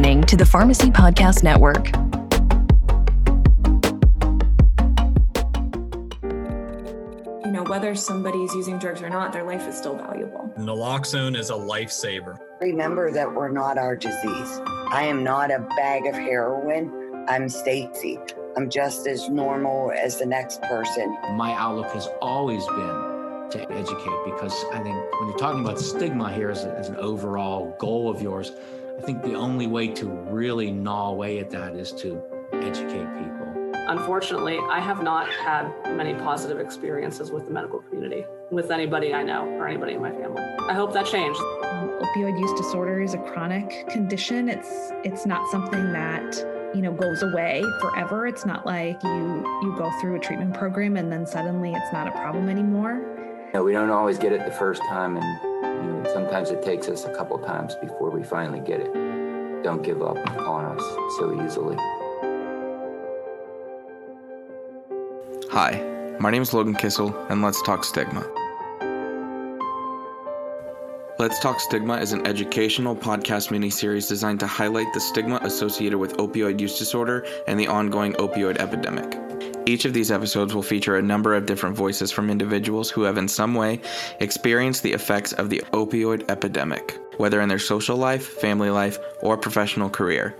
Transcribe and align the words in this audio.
listening 0.00 0.22
to 0.22 0.34
the 0.34 0.46
Pharmacy 0.46 0.90
Podcast 0.90 1.42
Network. 1.42 1.88
You 7.44 7.52
know, 7.52 7.64
whether 7.64 7.94
somebody's 7.94 8.54
using 8.54 8.78
drugs 8.78 9.02
or 9.02 9.10
not, 9.10 9.30
their 9.30 9.44
life 9.44 9.68
is 9.68 9.76
still 9.76 9.96
valuable. 9.96 10.50
Naloxone 10.56 11.36
is 11.36 11.50
a 11.50 11.54
lifesaver. 11.54 12.38
Remember 12.62 13.12
that 13.12 13.30
we're 13.30 13.50
not 13.50 13.76
our 13.76 13.94
disease. 13.94 14.60
I 14.90 15.02
am 15.02 15.22
not 15.22 15.50
a 15.50 15.68
bag 15.76 16.06
of 16.06 16.14
heroin. 16.14 17.26
I'm 17.28 17.50
Stacy. 17.50 18.18
I'm 18.56 18.70
just 18.70 19.06
as 19.06 19.28
normal 19.28 19.92
as 19.92 20.16
the 20.16 20.24
next 20.24 20.62
person. 20.62 21.14
My 21.34 21.52
outlook 21.52 21.92
has 21.92 22.08
always 22.22 22.64
been 22.68 23.10
to 23.50 23.70
educate 23.70 24.24
because 24.24 24.54
I 24.72 24.80
think 24.82 24.96
when 25.20 25.28
you're 25.28 25.38
talking 25.38 25.60
about 25.60 25.78
stigma 25.78 26.32
here 26.32 26.50
as, 26.50 26.64
a, 26.64 26.74
as 26.78 26.88
an 26.88 26.96
overall 26.96 27.76
goal 27.78 28.08
of 28.08 28.22
yours, 28.22 28.52
I 28.98 29.02
think 29.02 29.22
the 29.22 29.34
only 29.34 29.66
way 29.66 29.88
to 29.88 30.06
really 30.06 30.70
gnaw 30.70 31.10
away 31.10 31.38
at 31.38 31.50
that 31.50 31.74
is 31.74 31.92
to 31.92 32.22
educate 32.52 33.06
people. 33.16 33.40
Unfortunately, 33.88 34.58
I 34.70 34.78
have 34.78 35.02
not 35.02 35.28
had 35.28 35.68
many 35.96 36.14
positive 36.14 36.60
experiences 36.60 37.30
with 37.30 37.46
the 37.46 37.50
medical 37.50 37.80
community, 37.80 38.24
with 38.50 38.70
anybody 38.70 39.14
I 39.14 39.22
know 39.22 39.46
or 39.46 39.66
anybody 39.66 39.94
in 39.94 40.02
my 40.02 40.12
family. 40.12 40.42
I 40.68 40.74
hope 40.74 40.92
that 40.92 41.06
changed. 41.06 41.40
Um, 41.64 41.90
opioid 42.00 42.38
use 42.38 42.52
disorder 42.60 43.00
is 43.00 43.14
a 43.14 43.18
chronic 43.18 43.88
condition. 43.88 44.48
It's 44.48 44.92
it's 45.02 45.26
not 45.26 45.50
something 45.50 45.92
that 45.92 46.36
you 46.74 46.82
know 46.82 46.92
goes 46.92 47.22
away 47.22 47.64
forever. 47.80 48.26
It's 48.26 48.46
not 48.46 48.66
like 48.66 49.02
you 49.02 49.44
you 49.62 49.74
go 49.76 49.90
through 50.00 50.16
a 50.16 50.20
treatment 50.20 50.54
program 50.54 50.96
and 50.96 51.10
then 51.10 51.26
suddenly 51.26 51.72
it's 51.72 51.92
not 51.92 52.06
a 52.06 52.12
problem 52.12 52.48
anymore. 52.48 53.00
You 53.46 53.54
know, 53.54 53.64
we 53.64 53.72
don't 53.72 53.90
always 53.90 54.18
get 54.18 54.32
it 54.32 54.44
the 54.44 54.52
first 54.52 54.82
time, 54.82 55.16
and 55.16 55.49
sometimes 56.12 56.50
it 56.50 56.62
takes 56.62 56.88
us 56.88 57.04
a 57.04 57.14
couple 57.14 57.38
times 57.38 57.74
before 57.76 58.10
we 58.10 58.22
finally 58.22 58.60
get 58.60 58.80
it. 58.80 58.92
Don't 59.62 59.82
give 59.82 60.02
up 60.02 60.16
on 60.40 60.64
us 60.64 60.82
so 61.18 61.44
easily. 61.44 61.76
Hi, 65.50 66.16
my 66.20 66.30
name 66.30 66.42
is 66.42 66.54
Logan 66.54 66.74
Kissel, 66.74 67.14
and 67.28 67.42
let's 67.42 67.60
talk 67.62 67.84
stigma. 67.84 68.24
Let's 71.20 71.38
Talk 71.38 71.60
Stigma 71.60 71.98
is 71.98 72.14
an 72.14 72.26
educational 72.26 72.96
podcast 72.96 73.50
miniseries 73.50 74.08
designed 74.08 74.40
to 74.40 74.46
highlight 74.46 74.90
the 74.94 75.00
stigma 75.00 75.38
associated 75.42 75.98
with 75.98 76.16
opioid 76.16 76.58
use 76.58 76.78
disorder 76.78 77.26
and 77.46 77.60
the 77.60 77.66
ongoing 77.66 78.14
opioid 78.14 78.56
epidemic. 78.56 79.12
Each 79.70 79.84
of 79.84 79.92
these 79.92 80.10
episodes 80.10 80.52
will 80.52 80.64
feature 80.64 80.96
a 80.96 81.02
number 81.02 81.32
of 81.32 81.46
different 81.46 81.76
voices 81.76 82.10
from 82.10 82.28
individuals 82.28 82.90
who 82.90 83.02
have 83.02 83.16
in 83.16 83.28
some 83.28 83.54
way 83.54 83.80
experienced 84.18 84.82
the 84.82 84.92
effects 84.92 85.32
of 85.32 85.48
the 85.48 85.62
opioid 85.72 86.28
epidemic, 86.28 86.98
whether 87.18 87.40
in 87.40 87.48
their 87.48 87.60
social 87.60 87.96
life, 87.96 88.26
family 88.26 88.68
life, 88.68 88.98
or 89.22 89.36
professional 89.36 89.88
career. 89.88 90.34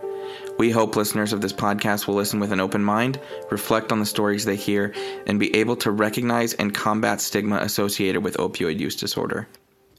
We 0.58 0.72
hope 0.72 0.96
listeners 0.96 1.32
of 1.32 1.42
this 1.42 1.52
podcast 1.52 2.08
will 2.08 2.16
listen 2.16 2.40
with 2.40 2.50
an 2.50 2.58
open 2.58 2.82
mind, 2.82 3.20
reflect 3.52 3.92
on 3.92 4.00
the 4.00 4.04
stories 4.04 4.44
they 4.44 4.56
hear, 4.56 4.92
and 5.28 5.38
be 5.38 5.54
able 5.54 5.76
to 5.76 5.92
recognize 5.92 6.54
and 6.54 6.74
combat 6.74 7.20
stigma 7.20 7.58
associated 7.58 8.24
with 8.24 8.36
opioid 8.38 8.80
use 8.80 8.96
disorder. 8.96 9.46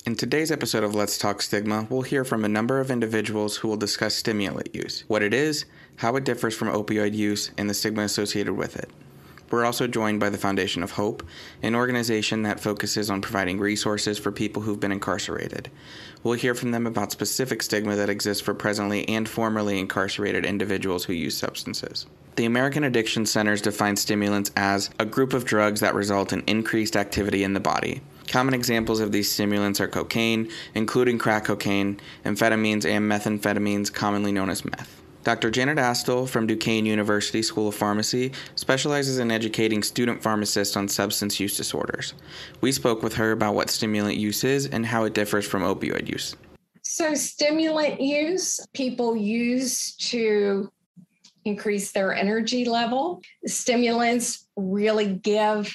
In 0.06 0.18
today's 0.18 0.52
episode 0.52 0.84
of 0.84 0.94
Let's 0.94 1.18
Talk 1.18 1.42
Stigma, 1.42 1.88
we'll 1.90 2.02
hear 2.02 2.26
from 2.26 2.44
a 2.44 2.50
number 2.50 2.82
of 2.82 2.92
individuals 2.92 3.56
who 3.56 3.70
will 3.70 3.78
discuss 3.78 4.14
stimulant 4.14 4.76
use, 4.76 5.06
what 5.08 5.24
it 5.24 5.34
is, 5.34 5.64
how 5.96 6.18
it 6.18 6.26
differs 6.26 6.54
from 6.54 6.68
opioid 6.68 7.14
use, 7.14 7.52
and 7.58 7.70
the 7.70 7.74
stigma 7.74 8.02
associated 8.02 8.56
with 8.56 8.76
it. 8.76 8.90
We're 9.52 9.66
also 9.66 9.86
joined 9.86 10.22
by 10.22 10.30
the 10.30 10.38
Foundation 10.38 10.82
of 10.82 10.92
Hope, 10.92 11.24
an 11.62 11.76
organization 11.76 12.44
that 12.44 12.62
focuses 12.62 13.10
on 13.10 13.22
providing 13.22 13.60
resources 13.60 14.18
for 14.18 14.32
people 14.32 14.62
who've 14.62 14.80
been 14.80 14.94
incarcerated. 14.94 15.70
We'll 16.24 16.36
hear 16.36 16.56
from 16.56 16.72
them 16.72 16.88
about 16.88 17.12
specific 17.12 17.62
stigma 17.62 17.98
that 17.98 18.10
exists 18.10 18.42
for 18.42 18.54
presently 18.54 19.08
and 19.10 19.28
formerly 19.28 19.78
incarcerated 19.78 20.46
individuals 20.46 21.04
who 21.04 21.14
use 21.14 21.36
substances. 21.36 22.06
The 22.38 22.46
American 22.46 22.86
Addiction 22.86 23.26
Centers 23.26 23.62
define 23.62 23.98
stimulants 23.98 24.52
as 24.56 24.90
a 25.00 25.06
group 25.06 25.34
of 25.34 25.44
drugs 25.44 25.82
that 25.82 25.96
result 25.96 26.32
in 26.32 26.44
increased 26.48 26.96
activity 26.96 27.44
in 27.44 27.54
the 27.54 27.60
body. 27.60 28.02
Common 28.30 28.54
examples 28.54 29.02
of 29.02 29.12
these 29.12 29.30
stimulants 29.30 29.82
are 29.82 29.88
cocaine, 29.90 30.50
including 30.74 31.18
crack 31.18 31.44
cocaine, 31.44 32.00
amphetamines, 32.24 32.86
and 32.86 33.12
methamphetamines, 33.12 33.92
commonly 33.92 34.32
known 34.32 34.50
as 34.50 34.64
meth. 34.64 35.01
Dr. 35.24 35.52
Janet 35.52 35.78
Astle 35.78 36.28
from 36.28 36.48
Duquesne 36.48 36.86
University 36.86 37.42
School 37.42 37.68
of 37.68 37.76
Pharmacy 37.76 38.32
specializes 38.56 39.20
in 39.20 39.32
educating 39.32 39.84
student 39.84 40.22
pharmacists 40.22 40.76
on 40.76 40.88
substance 40.88 41.40
use 41.40 41.56
disorders. 41.56 42.14
We 42.62 42.72
spoke 42.72 43.04
with 43.04 43.14
her 43.16 43.32
about 43.32 43.54
what 43.54 43.70
stimulant 43.70 44.18
use 44.18 44.44
is 44.44 44.66
and 44.68 44.86
how 44.86 45.04
it 45.04 45.14
differs 45.14 45.46
from 45.46 45.62
opioid 45.62 46.10
use. 46.10 46.36
So, 46.82 47.14
stimulant 47.14 48.02
use 48.02 48.60
people 48.74 49.16
use 49.16 49.96
to 49.98 50.72
increase 51.46 51.92
their 51.92 52.14
energy 52.14 52.66
level. 52.66 53.22
Stimulants 53.46 54.48
really 54.56 55.14
give 55.14 55.74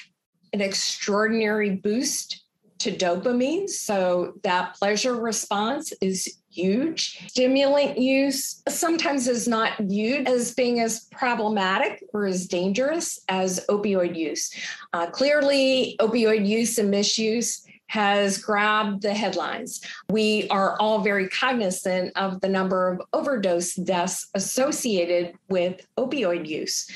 an 0.53 0.61
extraordinary 0.61 1.71
boost 1.71 2.43
to 2.79 2.91
dopamine. 2.91 3.67
So 3.67 4.33
that 4.43 4.75
pleasure 4.75 5.15
response 5.15 5.91
is 6.01 6.37
huge. 6.57 7.23
Stimulant 7.27 7.97
use 7.97 8.63
sometimes 8.67 9.27
is 9.27 9.47
not 9.47 9.77
viewed 9.79 10.27
as 10.27 10.53
being 10.53 10.79
as 10.79 11.05
problematic 11.11 12.03
or 12.13 12.25
as 12.25 12.47
dangerous 12.47 13.21
as 13.29 13.63
opioid 13.69 14.15
use. 14.15 14.53
Uh, 14.93 15.07
clearly, 15.07 15.95
opioid 15.99 16.47
use 16.47 16.77
and 16.79 16.89
misuse 16.89 17.63
has 17.87 18.37
grabbed 18.37 19.01
the 19.01 19.13
headlines. 19.13 19.81
We 20.09 20.47
are 20.49 20.77
all 20.79 20.99
very 20.99 21.29
cognizant 21.29 22.11
of 22.17 22.41
the 22.41 22.49
number 22.49 22.89
of 22.89 23.01
overdose 23.13 23.75
deaths 23.75 24.27
associated 24.33 25.35
with 25.47 25.85
opioid 25.97 26.47
use. 26.47 26.89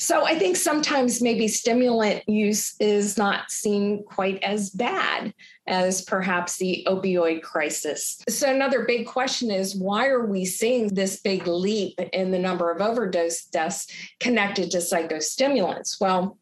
So 0.00 0.24
I 0.24 0.38
think 0.38 0.56
sometimes 0.56 1.20
maybe 1.20 1.46
stimulant 1.46 2.26
use 2.26 2.74
is 2.80 3.18
not 3.18 3.50
seen 3.50 4.02
quite 4.04 4.42
as 4.42 4.70
bad 4.70 5.34
as 5.66 6.00
perhaps 6.00 6.56
the 6.56 6.86
opioid 6.88 7.42
crisis. 7.42 8.18
So 8.26 8.50
another 8.50 8.86
big 8.86 9.06
question 9.06 9.50
is 9.50 9.76
why 9.76 10.06
are 10.06 10.24
we 10.24 10.46
seeing 10.46 10.88
this 10.88 11.20
big 11.20 11.46
leap 11.46 12.00
in 12.14 12.30
the 12.30 12.38
number 12.38 12.70
of 12.70 12.80
overdose 12.80 13.44
deaths 13.44 13.88
connected 14.20 14.70
to 14.70 14.78
psychostimulants? 14.78 16.00
Well, 16.00 16.38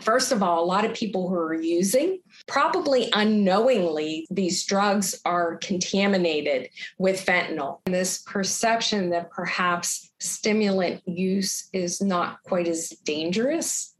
First 0.00 0.32
of 0.32 0.42
all, 0.42 0.62
a 0.62 0.66
lot 0.66 0.84
of 0.84 0.94
people 0.94 1.28
who 1.28 1.34
are 1.34 1.54
using 1.54 2.20
probably 2.46 3.10
unknowingly 3.12 4.26
these 4.30 4.64
drugs 4.64 5.20
are 5.24 5.56
contaminated 5.56 6.70
with 6.98 7.24
fentanyl. 7.24 7.80
And 7.86 7.94
this 7.94 8.22
perception 8.22 9.10
that 9.10 9.30
perhaps 9.30 10.10
stimulant 10.18 11.02
use 11.06 11.68
is 11.72 12.00
not 12.00 12.42
quite 12.44 12.66
as 12.66 12.90
dangerous, 13.04 13.94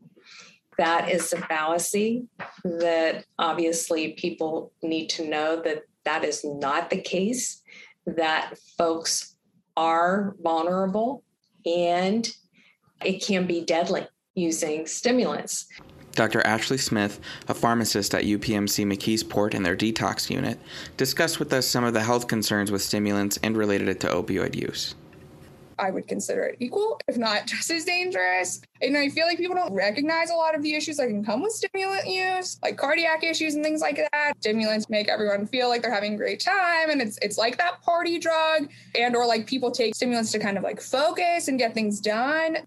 that 0.78 1.10
is 1.10 1.32
a 1.34 1.36
fallacy 1.36 2.26
that 2.64 3.26
obviously 3.38 4.12
people 4.14 4.72
need 4.82 5.08
to 5.10 5.28
know 5.28 5.60
that 5.62 5.82
that 6.04 6.24
is 6.24 6.42
not 6.42 6.88
the 6.88 7.00
case, 7.00 7.62
that 8.06 8.54
folks 8.78 9.36
are 9.76 10.34
vulnerable 10.40 11.22
and 11.66 12.30
it 13.04 13.22
can 13.22 13.46
be 13.46 13.62
deadly 13.62 14.06
using 14.34 14.86
stimulants. 14.86 15.66
Dr. 16.12 16.44
Ashley 16.46 16.78
Smith, 16.78 17.20
a 17.48 17.54
pharmacist 17.54 18.14
at 18.14 18.24
UPMC 18.24 18.84
McKeesport 18.84 19.54
and 19.54 19.64
their 19.64 19.76
detox 19.76 20.28
unit, 20.28 20.58
discussed 20.96 21.38
with 21.38 21.52
us 21.52 21.66
some 21.66 21.84
of 21.84 21.94
the 21.94 22.02
health 22.02 22.26
concerns 22.26 22.70
with 22.70 22.82
stimulants 22.82 23.38
and 23.42 23.56
related 23.56 23.88
it 23.88 24.00
to 24.00 24.08
opioid 24.08 24.54
use. 24.54 24.94
I 25.80 25.90
would 25.90 26.06
consider 26.06 26.44
it 26.44 26.56
equal, 26.60 27.00
if 27.08 27.16
not 27.16 27.46
just 27.46 27.70
as 27.70 27.84
dangerous. 27.84 28.60
And 28.82 28.96
I 28.96 29.08
feel 29.08 29.26
like 29.26 29.38
people 29.38 29.56
don't 29.56 29.72
recognize 29.72 30.30
a 30.30 30.34
lot 30.34 30.54
of 30.54 30.62
the 30.62 30.74
issues 30.74 30.98
that 30.98 31.06
can 31.06 31.24
come 31.24 31.42
with 31.42 31.52
stimulant 31.52 32.06
use, 32.06 32.58
like 32.62 32.76
cardiac 32.76 33.24
issues 33.24 33.54
and 33.54 33.64
things 33.64 33.80
like 33.80 33.96
that. 34.12 34.34
Stimulants 34.40 34.90
make 34.90 35.08
everyone 35.08 35.46
feel 35.46 35.68
like 35.68 35.82
they're 35.82 35.92
having 35.92 36.14
a 36.14 36.16
great 36.16 36.40
time 36.40 36.90
and 36.90 37.00
it's 37.00 37.18
it's 37.22 37.38
like 37.38 37.56
that 37.58 37.82
party 37.82 38.18
drug. 38.18 38.68
And 38.94 39.16
or 39.16 39.26
like 39.26 39.46
people 39.46 39.70
take 39.70 39.94
stimulants 39.94 40.32
to 40.32 40.38
kind 40.38 40.58
of 40.58 40.62
like 40.62 40.80
focus 40.80 41.48
and 41.48 41.58
get 41.58 41.72
things 41.72 42.00
done. 42.00 42.58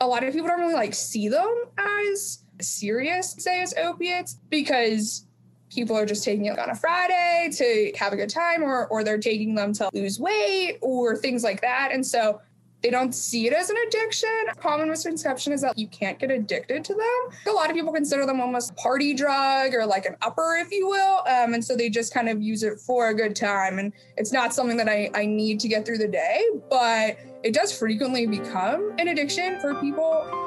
A 0.00 0.06
lot 0.06 0.24
of 0.24 0.32
people 0.32 0.48
don't 0.48 0.60
really 0.60 0.74
like 0.74 0.94
see 0.94 1.28
them 1.28 1.64
as 1.78 2.41
serious, 2.62 3.34
say, 3.38 3.62
as 3.62 3.74
opiates 3.76 4.38
because 4.50 5.26
people 5.70 5.96
are 5.96 6.06
just 6.06 6.22
taking 6.22 6.46
it 6.46 6.58
on 6.58 6.70
a 6.70 6.74
Friday 6.74 7.48
to 7.52 7.92
have 7.98 8.12
a 8.12 8.16
good 8.16 8.30
time 8.30 8.62
or 8.62 8.86
or 8.88 9.02
they're 9.02 9.18
taking 9.18 9.54
them 9.54 9.72
to 9.72 9.88
lose 9.92 10.20
weight 10.20 10.78
or 10.82 11.16
things 11.16 11.42
like 11.42 11.60
that. 11.62 11.90
And 11.92 12.04
so 12.04 12.40
they 12.82 12.90
don't 12.90 13.14
see 13.14 13.46
it 13.46 13.52
as 13.52 13.70
an 13.70 13.76
addiction. 13.86 14.28
Common 14.58 14.88
misconception 14.88 15.52
is 15.52 15.60
that 15.60 15.78
you 15.78 15.86
can't 15.86 16.18
get 16.18 16.30
addicted 16.30 16.84
to 16.84 16.94
them. 16.94 17.38
A 17.46 17.50
lot 17.52 17.70
of 17.70 17.76
people 17.76 17.92
consider 17.92 18.26
them 18.26 18.40
almost 18.40 18.74
party 18.76 19.14
drug 19.14 19.72
or 19.72 19.86
like 19.86 20.04
an 20.04 20.16
upper, 20.20 20.56
if 20.56 20.72
you 20.72 20.88
will. 20.88 21.18
Um, 21.28 21.54
and 21.54 21.64
so 21.64 21.76
they 21.76 21.88
just 21.88 22.12
kind 22.12 22.28
of 22.28 22.42
use 22.42 22.64
it 22.64 22.80
for 22.80 23.08
a 23.08 23.14
good 23.14 23.36
time. 23.36 23.78
And 23.78 23.92
it's 24.16 24.32
not 24.32 24.52
something 24.52 24.76
that 24.78 24.88
I, 24.88 25.10
I 25.14 25.26
need 25.26 25.60
to 25.60 25.68
get 25.68 25.86
through 25.86 25.98
the 25.98 26.08
day, 26.08 26.44
but 26.68 27.18
it 27.44 27.54
does 27.54 27.76
frequently 27.76 28.26
become 28.26 28.92
an 28.98 29.08
addiction 29.08 29.60
for 29.60 29.74
people. 29.76 30.41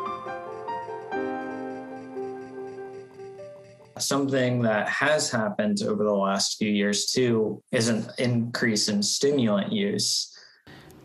Something 3.97 4.61
that 4.63 4.89
has 4.89 5.31
happened 5.31 5.81
over 5.83 6.03
the 6.03 6.11
last 6.11 6.57
few 6.57 6.69
years 6.69 7.05
too 7.05 7.63
is 7.71 7.87
an 7.87 8.05
increase 8.17 8.89
in 8.89 9.01
stimulant 9.01 9.71
use. 9.71 10.35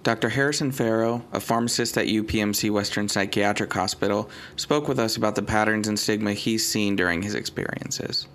Dr. 0.02 0.30
Harrison 0.30 0.72
Farrow, 0.72 1.22
a 1.32 1.40
pharmacist 1.40 1.96
at 1.98 2.06
UPMC 2.06 2.70
Western 2.70 3.08
Psychiatric 3.08 3.72
Hospital, 3.72 4.30
spoke 4.56 4.88
with 4.88 4.98
us 4.98 5.16
about 5.16 5.34
the 5.34 5.42
patterns 5.42 5.88
and 5.88 5.98
stigma 5.98 6.32
he's 6.32 6.66
seen 6.66 6.96
during 6.96 7.22
his 7.22 7.34
experiences. 7.34 8.26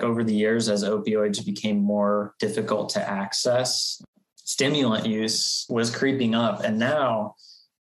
Over 0.00 0.24
the 0.24 0.34
years, 0.34 0.68
as 0.68 0.84
opioids 0.84 1.44
became 1.44 1.78
more 1.80 2.34
difficult 2.40 2.88
to 2.90 3.08
access, 3.08 4.02
stimulant 4.36 5.06
use 5.06 5.66
was 5.68 5.94
creeping 5.94 6.34
up. 6.34 6.64
And 6.64 6.78
now, 6.78 7.36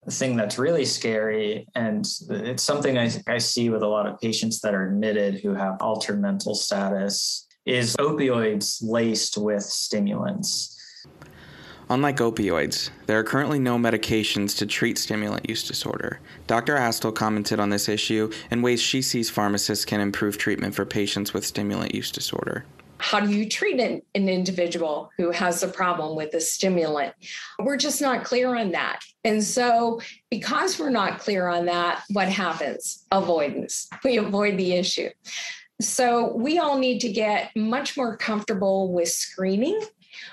the 0.04 0.14
thing 0.14 0.36
that's 0.36 0.58
really 0.58 0.84
scary, 0.84 1.66
and 1.74 2.06
it's 2.30 2.62
something 2.62 2.96
I, 2.96 3.10
I 3.26 3.38
see 3.38 3.68
with 3.68 3.82
a 3.82 3.86
lot 3.86 4.06
of 4.06 4.18
patients 4.20 4.60
that 4.60 4.74
are 4.74 4.88
admitted 4.88 5.40
who 5.40 5.54
have 5.54 5.76
altered 5.80 6.20
mental 6.20 6.54
status, 6.54 7.46
is 7.66 7.94
opioids 7.96 8.78
laced 8.82 9.36
with 9.36 9.62
stimulants. 9.62 10.74
Unlike 11.90 12.18
opioids, 12.18 12.90
there 13.06 13.18
are 13.18 13.24
currently 13.24 13.58
no 13.58 13.76
medications 13.76 14.56
to 14.58 14.66
treat 14.66 14.98
stimulant 14.98 15.48
use 15.48 15.66
disorder. 15.66 16.20
Dr. 16.46 16.76
Astle 16.76 17.14
commented 17.14 17.60
on 17.60 17.70
this 17.70 17.88
issue 17.88 18.30
and 18.50 18.62
ways 18.62 18.80
she 18.80 19.00
sees 19.00 19.30
pharmacists 19.30 19.84
can 19.84 20.00
improve 20.00 20.36
treatment 20.36 20.74
for 20.74 20.84
patients 20.84 21.32
with 21.32 21.46
stimulant 21.46 21.94
use 21.94 22.10
disorder. 22.10 22.64
How 22.98 23.20
do 23.20 23.30
you 23.30 23.48
treat 23.48 23.80
an, 23.80 24.02
an 24.14 24.28
individual 24.28 25.10
who 25.16 25.30
has 25.30 25.62
a 25.62 25.68
problem 25.68 26.16
with 26.16 26.34
a 26.34 26.40
stimulant? 26.40 27.14
We're 27.58 27.76
just 27.76 28.00
not 28.00 28.24
clear 28.24 28.56
on 28.56 28.72
that. 28.72 29.00
And 29.24 29.42
so, 29.42 30.00
because 30.30 30.78
we're 30.78 30.90
not 30.90 31.18
clear 31.18 31.48
on 31.48 31.66
that, 31.66 32.02
what 32.10 32.28
happens? 32.28 33.04
Avoidance. 33.12 33.88
We 34.04 34.18
avoid 34.18 34.56
the 34.56 34.72
issue. 34.72 35.10
So, 35.80 36.34
we 36.34 36.58
all 36.58 36.78
need 36.78 37.00
to 37.00 37.12
get 37.12 37.50
much 37.54 37.96
more 37.96 38.16
comfortable 38.16 38.92
with 38.92 39.08
screening 39.08 39.80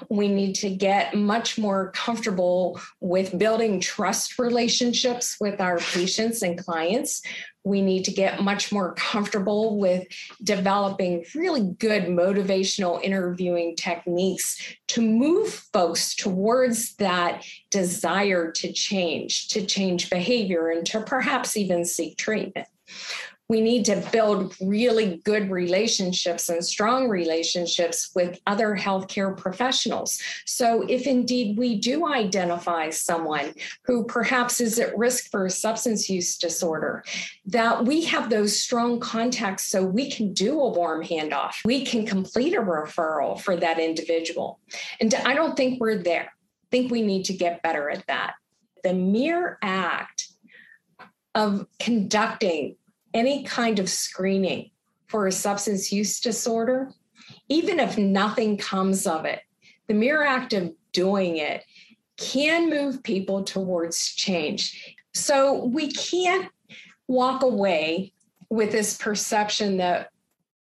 we 0.10 0.28
need 0.28 0.56
to 0.56 0.70
get 0.70 1.16
much 1.16 1.58
more 1.58 1.92
comfortable 1.92 2.80
with 3.00 3.38
building 3.38 3.80
trust 3.80 4.40
relationships 4.40 5.38
with 5.40 5.60
our 5.62 5.78
patients 5.78 6.42
and 6.42 6.58
clients. 6.58 7.22
We 7.64 7.82
need 7.82 8.04
to 8.06 8.12
get 8.12 8.44
much 8.44 8.72
more 8.72 8.94
comfortable 8.94 9.80
with 9.80 10.08
developing 10.44 11.26
really 11.34 11.76
good 11.80 12.04
motivational 12.04 13.02
interviewing 13.02 13.76
techniques 13.76 14.76
to 14.90 15.02
move 15.02 15.52
folks 15.74 16.16
towards 16.16 16.96
that 16.98 17.44
desire 17.72 18.52
to 18.52 18.72
change, 18.72 19.48
to 19.50 19.66
change 19.66 20.10
behavior, 20.12 20.70
and 20.70 20.86
to 20.88 21.02
perhaps 21.02 21.58
even 21.58 21.86
seek 21.86 22.18
treatment 22.18 22.68
we 23.48 23.62
need 23.62 23.86
to 23.86 24.04
build 24.12 24.56
really 24.60 25.18
good 25.24 25.52
relationships 25.52 26.50
and 26.50 26.66
strong 26.66 27.08
relationships 27.08 28.10
with 28.16 28.40
other 28.48 28.76
healthcare 28.76 29.36
professionals. 29.38 30.20
So, 30.46 30.84
if 30.90 31.06
indeed 31.06 31.58
we 31.58 31.80
do 31.80 32.08
identify 32.08 32.90
someone 32.90 33.54
who 33.84 34.06
perhaps 34.06 34.60
is 34.60 34.80
at 34.80 34.98
risk 34.98 35.30
for 35.30 35.46
a 35.46 35.50
substance 35.50 36.10
use 36.10 36.38
disorder, 36.38 37.04
that 37.46 37.86
we 37.86 38.04
have 38.06 38.30
those 38.30 38.60
strong 38.60 39.00
contacts 39.00 39.66
so 39.68 39.84
we 39.84 40.10
can 40.10 40.34
do 40.34 40.60
a 40.60 40.70
warm 40.70 41.04
handoff. 41.04 41.56
We 41.66 41.86
can 41.86 42.06
complete 42.06 42.56
a 42.56 42.62
referral 42.62 43.40
for 43.40 43.56
that 43.58 43.80
individual. 43.80 44.60
And 45.00 45.14
I 45.14 45.36
don't 45.36 45.56
think 45.56 45.80
we're 45.80 45.98
there. 45.98 46.32
I 46.32 46.68
think 46.72 46.92
we 46.92 47.04
need 47.04 47.26
to 47.26 47.34
get 47.34 47.62
better 47.62 47.90
at 47.90 48.06
that. 48.08 48.34
The 48.84 48.94
mere 48.94 49.58
act 49.62 50.30
of 51.36 51.68
conducting 51.80 52.78
any 53.16 53.44
kind 53.44 53.80
of 53.80 53.90
screening 53.90 54.70
for 55.08 55.26
a 55.26 55.32
substance 55.32 55.92
use 55.92 56.20
disorder, 56.20 56.92
even 57.48 57.80
if 57.80 57.98
nothing 57.98 58.58
comes 58.58 59.08
of 59.08 59.26
it, 59.26 59.40
the 59.88 59.94
mere 59.94 60.24
act 60.24 60.54
of 60.54 60.74
doing 60.92 61.38
it 61.38 61.64
can 62.18 62.70
move 62.70 63.02
people 63.02 63.44
towards 63.44 64.14
change. 64.14 64.96
So 65.14 65.66
we 65.66 65.92
can't 65.92 66.52
walk 67.08 67.42
away 67.42 68.14
with 68.50 68.72
this 68.72 68.98
perception 68.98 69.78
that 69.78 70.10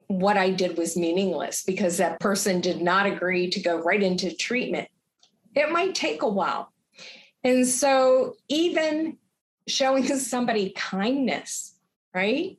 what 0.08 0.38
I 0.38 0.52
did 0.52 0.78
was 0.78 0.96
meaningless 0.96 1.64
because 1.64 1.98
that 1.98 2.20
person 2.20 2.62
did 2.62 2.82
not 2.82 3.08
agree 3.08 3.50
to 3.50 3.60
go 3.60 3.82
right 3.82 4.02
into 4.02 4.36
treatment. 4.36 4.88
It 5.56 5.72
might 5.72 5.96
take 5.96 6.22
a 6.22 6.30
while. 6.30 6.72
And 7.44 7.68
so, 7.68 8.36
even 8.48 9.18
showing 9.68 10.06
somebody 10.18 10.72
kindness 10.76 11.73
right? 12.14 12.58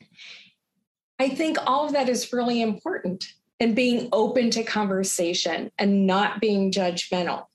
I 1.18 1.28
think 1.28 1.58
all 1.66 1.86
of 1.86 1.92
that 1.92 2.08
is 2.08 2.32
really 2.32 2.60
important 2.60 3.26
and 3.60 3.76
being 3.76 4.08
open 4.12 4.50
to 4.50 4.64
conversation 4.64 5.70
and 5.78 6.06
not 6.06 6.40
being 6.40 6.72
judgmental. 6.72 7.46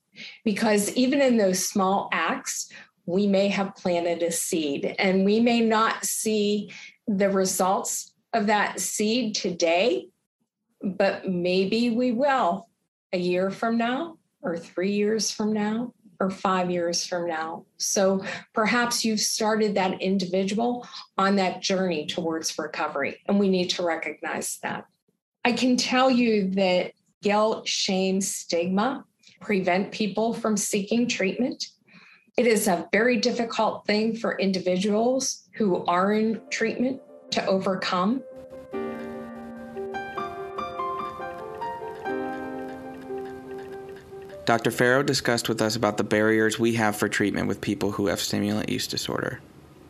Because 0.43 0.93
even 0.93 1.21
in 1.21 1.37
those 1.37 1.67
small 1.67 2.09
acts, 2.11 2.71
we 3.05 3.27
may 3.27 3.47
have 3.47 3.75
planted 3.75 4.21
a 4.21 4.31
seed 4.31 4.95
and 4.99 5.25
we 5.25 5.39
may 5.39 5.61
not 5.61 6.05
see 6.05 6.71
the 7.07 7.29
results 7.29 8.13
of 8.33 8.47
that 8.47 8.79
seed 8.79 9.35
today, 9.35 10.07
but 10.81 11.27
maybe 11.27 11.89
we 11.89 12.11
will 12.11 12.69
a 13.11 13.17
year 13.17 13.49
from 13.49 13.77
now 13.77 14.17
or 14.41 14.57
three 14.57 14.91
years 14.91 15.31
from 15.31 15.51
now 15.53 15.93
or 16.19 16.29
five 16.29 16.69
years 16.69 17.05
from 17.05 17.27
now. 17.27 17.65
So 17.77 18.23
perhaps 18.53 19.05
you've 19.05 19.21
started 19.21 19.75
that 19.75 20.01
individual 20.01 20.87
on 21.17 21.35
that 21.37 21.61
journey 21.61 22.05
towards 22.05 22.57
recovery, 22.57 23.17
and 23.27 23.39
we 23.39 23.49
need 23.49 23.69
to 23.71 23.83
recognize 23.83 24.59
that. 24.63 24.85
I 25.45 25.53
can 25.53 25.77
tell 25.77 26.09
you 26.09 26.49
that 26.51 26.91
guilt, 27.21 27.67
shame, 27.67 28.21
stigma 28.21 29.05
prevent 29.39 29.91
people 29.91 30.33
from 30.33 30.57
seeking 30.57 31.07
treatment. 31.07 31.65
It 32.37 32.45
is 32.47 32.67
a 32.67 32.87
very 32.91 33.17
difficult 33.17 33.85
thing 33.85 34.15
for 34.15 34.37
individuals 34.37 35.47
who 35.55 35.85
are 35.85 36.13
in 36.13 36.41
treatment 36.49 37.01
to 37.31 37.45
overcome. 37.45 38.23
Dr. 44.49 44.71
Farrow 44.71 45.03
discussed 45.03 45.47
with 45.47 45.61
us 45.61 45.75
about 45.75 45.97
the 45.97 46.03
barriers 46.03 46.57
we 46.57 46.73
have 46.73 46.95
for 46.95 47.07
treatment 47.07 47.47
with 47.47 47.61
people 47.61 47.91
who 47.91 48.07
have 48.07 48.19
stimulant 48.19 48.67
use 48.67 48.87
disorder. 48.87 49.39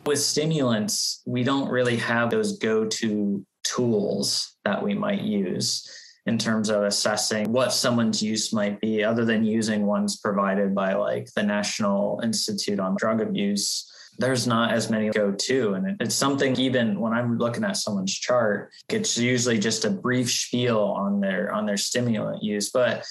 With 0.06 0.20
stimulants, 0.20 1.22
we 1.26 1.46
don't 1.46 1.70
really 1.70 1.96
have 1.96 2.30
those 2.30 2.58
go 2.58 2.84
to 2.84 3.46
tools 3.64 4.58
that 4.66 4.84
we 4.84 4.94
might 4.94 5.22
use 5.22 5.90
in 6.26 6.38
terms 6.38 6.70
of 6.70 6.84
assessing 6.84 7.54
what 7.54 7.72
someone's 7.72 8.22
use 8.22 8.52
might 8.52 8.81
be, 8.81 9.02
other 9.02 9.24
than 9.24 9.45
using 9.45 9.86
ones 9.86 10.18
provided 10.18 10.76
by 10.76 10.92
like 10.92 11.33
the 11.38 11.44
National 11.44 12.19
Institute 12.22 12.81
on 12.81 12.98
Drug 12.98 13.22
Abuse. 13.22 13.90
There's 14.18 14.45
not 14.45 14.74
as 14.74 14.90
many 14.90 15.10
go 15.12 15.31
to. 15.31 15.74
And 15.76 15.95
it's 16.02 16.16
something, 16.16 16.60
even 16.60 17.00
when 17.00 17.14
I'm 17.14 17.38
looking 17.38 17.64
at 17.64 17.78
someone's 17.78 18.14
chart, 18.14 18.74
it's 18.90 19.18
usually 19.18 19.57
just 19.57 19.86
a 19.86 19.90
brief 19.90 20.30
spiel 20.30 20.80
on 20.80 21.22
their 21.22 21.50
on 21.54 21.66
their 21.66 21.78
stimulant 21.78 22.44
use. 22.44 22.69
But 22.72 23.06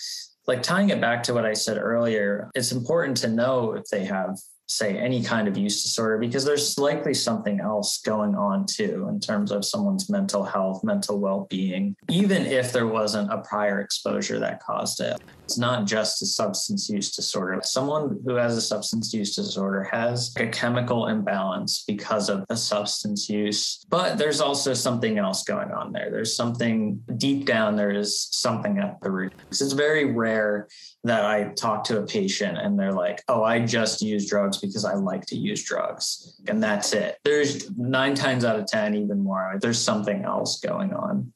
like 0.49 0.63
tying 0.63 0.89
it 0.89 1.01
back 1.01 1.23
to 1.25 1.35
what 1.35 1.45
I 1.45 1.53
said 1.53 1.77
earlier, 1.77 2.51
it's 2.55 2.73
important 2.73 3.19
to 3.19 3.29
know 3.29 3.73
if 3.73 3.85
they 3.85 4.05
have 4.07 4.39
say 4.69 4.99
any 4.99 5.23
kind 5.23 5.49
of 5.49 5.57
use 5.57 5.83
disorder 5.83 6.19
because 6.19 6.45
there's 6.45 6.79
likely 6.79 7.15
something 7.15 7.61
else 7.61 7.99
going 7.99 8.35
on 8.35 8.67
too 8.67 9.07
in 9.09 9.19
terms 9.19 9.51
of 9.51 9.65
someone's 9.65 10.11
mental 10.11 10.45
health, 10.45 10.85
mental 10.85 11.19
well-being, 11.19 11.97
even 12.11 12.45
if 12.45 12.73
there 12.73 12.87
wasn't 12.87 13.33
a 13.33 13.39
prior 13.39 13.81
exposure 13.81 14.39
that 14.39 14.63
caused 14.63 15.01
it. 15.01 15.21
It's 15.45 15.57
not 15.57 15.87
just 15.87 16.21
a 16.21 16.27
substance 16.27 16.91
use 16.91 17.17
disorder. 17.17 17.61
Someone 17.65 18.21
who 18.27 18.35
has 18.35 18.57
a 18.57 18.61
substance 18.61 19.15
use 19.15 19.35
disorder 19.35 19.85
has 19.85 20.35
a 20.37 20.47
chemical 20.49 21.07
imbalance 21.07 21.85
because 21.87 22.29
of 22.29 22.47
the 22.49 22.57
substance 22.57 23.31
use, 23.31 23.83
but 23.89 24.19
there's 24.19 24.43
also 24.43 24.75
something 24.75 25.17
else 25.17 25.45
going 25.45 25.71
on 25.71 25.93
there. 25.93 26.11
There's 26.11 26.37
something 26.37 27.03
deep 27.17 27.47
down, 27.47 27.77
there 27.77 27.91
is 27.91 28.29
something 28.31 28.79
at 28.79 29.01
the 29.01 29.11
root. 29.11 29.33
It's 29.49 29.73
very 29.73 30.13
rare 30.13 30.69
that 31.09 31.25
I 31.25 31.53
talk 31.55 31.85
to 31.85 31.99
a 31.99 32.07
patient 32.07 32.59
and 32.59 32.79
they're 32.79 32.93
like, 32.93 33.23
oh, 33.29 33.43
I 33.43 33.61
just 33.61 34.03
use 34.03 34.29
drugs 34.29 34.59
because 34.59 34.85
I 34.85 34.95
like 34.95 35.27
to 35.27 35.37
use 35.37 35.65
drugs. 35.65 36.41
And 36.49 36.63
that's 36.63 36.93
it. 36.93 37.19
There's 37.25 37.71
nine 37.77 38.15
times 38.15 38.45
out 38.45 38.59
of 38.59 38.67
10, 38.67 38.95
even 38.95 39.23
more, 39.23 39.59
there's 39.61 39.81
something 39.81 40.25
else 40.25 40.61
going 40.61 40.93
on. 40.93 41.33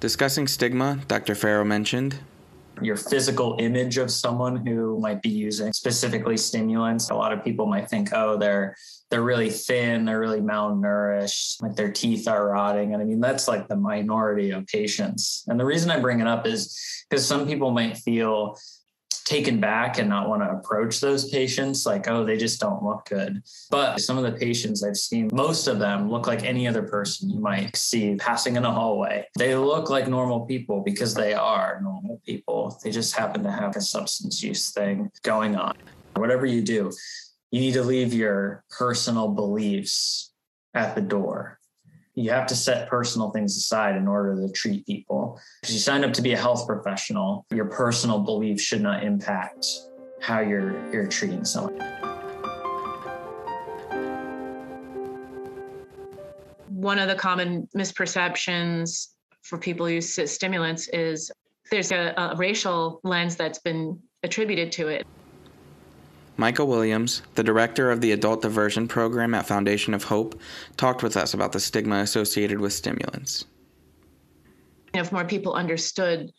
Discussing 0.00 0.46
stigma, 0.46 1.00
Dr. 1.08 1.34
Farrow 1.34 1.64
mentioned. 1.64 2.18
Your 2.80 2.96
physical 2.96 3.56
image 3.58 3.98
of 3.98 4.10
someone 4.10 4.64
who 4.64 5.00
might 5.00 5.20
be 5.20 5.30
using 5.30 5.72
specifically 5.72 6.36
stimulants. 6.36 7.10
A 7.10 7.14
lot 7.14 7.32
of 7.32 7.42
people 7.42 7.66
might 7.66 7.90
think, 7.90 8.10
oh, 8.12 8.36
they're 8.36 8.76
they're 9.10 9.22
really 9.22 9.50
thin, 9.50 10.04
they're 10.04 10.20
really 10.20 10.40
malnourished, 10.40 11.62
like 11.62 11.74
their 11.74 11.90
teeth 11.90 12.28
are 12.28 12.48
rotting. 12.48 12.92
And 12.92 13.02
I 13.02 13.06
mean, 13.06 13.20
that's 13.20 13.48
like 13.48 13.66
the 13.66 13.76
minority 13.76 14.50
of 14.50 14.66
patients. 14.66 15.44
And 15.48 15.58
the 15.58 15.64
reason 15.64 15.90
I 15.90 15.98
bring 15.98 16.20
it 16.20 16.26
up 16.26 16.46
is 16.46 16.78
because 17.08 17.26
some 17.26 17.46
people 17.46 17.70
might 17.70 17.96
feel 17.96 18.58
taken 19.28 19.60
back 19.60 19.98
and 19.98 20.08
not 20.08 20.26
want 20.26 20.42
to 20.42 20.50
approach 20.50 21.00
those 21.00 21.28
patients 21.28 21.84
like, 21.84 22.08
oh, 22.08 22.24
they 22.24 22.38
just 22.38 22.58
don't 22.58 22.82
look 22.82 23.04
good. 23.04 23.42
But 23.70 24.00
some 24.00 24.16
of 24.16 24.24
the 24.24 24.32
patients 24.32 24.82
I've 24.82 24.96
seen, 24.96 25.28
most 25.34 25.66
of 25.66 25.78
them 25.78 26.10
look 26.10 26.26
like 26.26 26.44
any 26.44 26.66
other 26.66 26.82
person 26.82 27.28
you 27.28 27.38
might 27.38 27.76
see 27.76 28.16
passing 28.16 28.56
in 28.56 28.64
a 28.64 28.72
hallway. 28.72 29.26
They 29.36 29.54
look 29.54 29.90
like 29.90 30.08
normal 30.08 30.46
people 30.46 30.80
because 30.80 31.12
they 31.12 31.34
are 31.34 31.78
normal 31.82 32.22
people. 32.24 32.80
They 32.82 32.90
just 32.90 33.14
happen 33.14 33.42
to 33.42 33.52
have 33.52 33.76
a 33.76 33.82
substance 33.82 34.42
use 34.42 34.70
thing 34.70 35.10
going 35.22 35.56
on. 35.56 35.76
whatever 36.16 36.46
you 36.46 36.62
do, 36.62 36.90
you 37.50 37.60
need 37.60 37.74
to 37.74 37.82
leave 37.82 38.14
your 38.14 38.64
personal 38.70 39.28
beliefs 39.28 40.32
at 40.72 40.94
the 40.94 41.02
door. 41.02 41.58
You 42.18 42.32
have 42.32 42.48
to 42.48 42.56
set 42.56 42.88
personal 42.88 43.30
things 43.30 43.56
aside 43.56 43.94
in 43.94 44.08
order 44.08 44.34
to 44.44 44.52
treat 44.52 44.84
people. 44.86 45.40
Because 45.60 45.72
you 45.72 45.80
signed 45.80 46.04
up 46.04 46.12
to 46.14 46.20
be 46.20 46.32
a 46.32 46.36
health 46.36 46.66
professional, 46.66 47.46
your 47.54 47.66
personal 47.66 48.18
beliefs 48.18 48.60
should 48.60 48.80
not 48.80 49.04
impact 49.04 49.64
how 50.20 50.40
you're 50.40 50.92
you're 50.92 51.06
treating 51.06 51.44
someone. 51.44 51.78
One 56.66 56.98
of 56.98 57.06
the 57.06 57.14
common 57.14 57.68
misperceptions 57.76 59.10
for 59.42 59.56
people 59.56 59.86
who 59.86 59.92
use 59.92 60.18
stimulants 60.28 60.88
is 60.88 61.30
there's 61.70 61.92
a, 61.92 62.14
a 62.16 62.34
racial 62.36 63.00
lens 63.04 63.36
that's 63.36 63.60
been 63.60 63.96
attributed 64.24 64.72
to 64.72 64.88
it. 64.88 65.06
Michael 66.38 66.68
Williams, 66.68 67.22
the 67.34 67.42
director 67.42 67.90
of 67.90 68.00
the 68.00 68.12
Adult 68.12 68.42
Diversion 68.42 68.86
Program 68.86 69.34
at 69.34 69.48
Foundation 69.48 69.92
of 69.92 70.04
Hope, 70.04 70.40
talked 70.76 71.02
with 71.02 71.16
us 71.16 71.34
about 71.34 71.50
the 71.50 71.58
stigma 71.58 71.96
associated 71.96 72.60
with 72.60 72.72
stimulants. 72.72 73.44
If 74.94 75.10
more 75.10 75.24
people 75.24 75.54
understood 75.54 76.30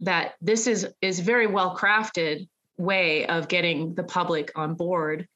that 0.00 0.36
this 0.40 0.66
is 0.66 0.88
is 1.02 1.20
very 1.20 1.46
well 1.46 1.76
crafted 1.76 2.48
way 2.78 3.26
of 3.26 3.48
getting 3.48 3.94
the 3.94 4.04
public 4.04 4.50
on 4.56 4.74
board 4.74 5.28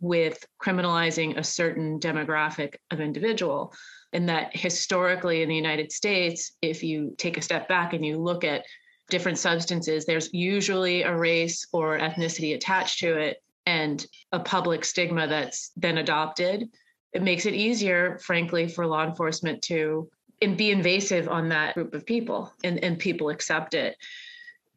with 0.00 0.44
criminalizing 0.60 1.38
a 1.38 1.44
certain 1.44 2.00
demographic 2.00 2.74
of 2.90 3.00
individual 3.00 3.72
and 4.12 4.28
that 4.28 4.54
historically 4.56 5.42
in 5.42 5.48
the 5.48 5.54
United 5.54 5.92
States 5.92 6.52
if 6.60 6.82
you 6.82 7.14
take 7.16 7.38
a 7.38 7.42
step 7.42 7.68
back 7.68 7.92
and 7.92 8.04
you 8.04 8.18
look 8.18 8.42
at 8.42 8.64
different 9.10 9.38
substances, 9.38 10.04
there's 10.04 10.32
usually 10.32 11.02
a 11.02 11.14
race 11.14 11.66
or 11.72 11.98
ethnicity 11.98 12.54
attached 12.54 12.98
to 13.00 13.18
it 13.18 13.42
and 13.66 14.06
a 14.32 14.40
public 14.40 14.84
stigma 14.84 15.26
that's 15.26 15.70
then 15.76 15.98
adopted. 15.98 16.68
It 17.12 17.22
makes 17.22 17.46
it 17.46 17.54
easier, 17.54 18.18
frankly, 18.18 18.68
for 18.68 18.86
law 18.86 19.04
enforcement 19.04 19.62
to 19.62 20.08
and 20.42 20.56
be 20.56 20.70
invasive 20.70 21.28
on 21.28 21.48
that 21.48 21.74
group 21.74 21.94
of 21.94 22.04
people 22.04 22.52
and, 22.64 22.82
and 22.82 22.98
people 22.98 23.30
accept 23.30 23.74
it. 23.74 23.96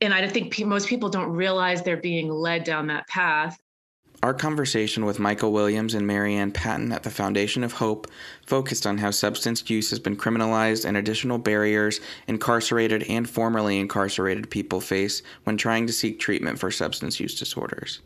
And 0.02 0.14
I 0.14 0.28
think 0.28 0.58
most 0.60 0.88
people 0.88 1.10
don't 1.10 1.32
realize 1.32 1.82
they're 1.82 1.98
being 1.98 2.30
led 2.30 2.64
down 2.64 2.88
that 2.88 3.08
path. 3.08 3.58
Our 4.24 4.34
conversation 4.34 5.06
with 5.06 5.20
Michael 5.20 5.52
Williams 5.54 5.94
and 5.94 6.08
Marianne 6.08 6.52
Patton 6.52 6.92
at 6.92 7.04
the 7.04 7.12
Foundation 7.12 7.64
of 7.64 7.74
Hope 7.74 8.08
focused 8.48 8.88
on 8.88 8.98
how 8.98 9.12
substance 9.12 9.70
use 9.70 9.92
has 9.92 10.00
been 10.00 10.18
criminalized 10.18 10.86
and 10.86 10.98
additional 10.98 11.38
barriers 11.38 12.00
incarcerated 12.28 13.04
and 13.04 13.30
formerly 13.30 13.78
incarcerated 13.78 14.50
people 14.50 14.82
face 14.82 15.22
when 15.44 15.56
trying 15.56 15.86
to 15.86 15.94
seek 15.94 16.20
treatment 16.20 16.58
for 16.58 16.72
substance 16.72 17.20
use 17.20 17.38
disorders. 17.38 18.02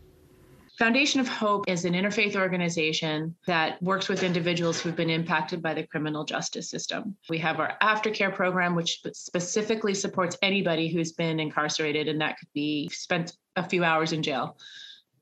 Foundation 0.77 1.21
of 1.21 1.29
Hope 1.29 1.63
is 1.69 1.85
an 1.85 1.93
interfaith 1.93 2.35
organization 2.35 3.33
that 3.47 3.81
works 3.81 4.09
with 4.09 4.23
individuals 4.23 4.81
who've 4.81 4.95
been 4.95 5.09
impacted 5.09 5.61
by 5.61 5.73
the 5.73 5.87
criminal 5.87 6.25
justice 6.25 6.69
system. 6.69 7.15
We 7.29 7.37
have 7.37 7.59
our 7.59 7.77
aftercare 7.81 8.33
program, 8.35 8.75
which 8.75 8.99
specifically 9.13 9.93
supports 9.93 10.37
anybody 10.41 10.89
who's 10.89 11.13
been 11.13 11.39
incarcerated, 11.39 12.09
and 12.09 12.19
that 12.19 12.37
could 12.37 12.49
be 12.53 12.89
spent 12.89 13.37
a 13.55 13.63
few 13.63 13.85
hours 13.85 14.11
in 14.11 14.23
jail 14.23 14.57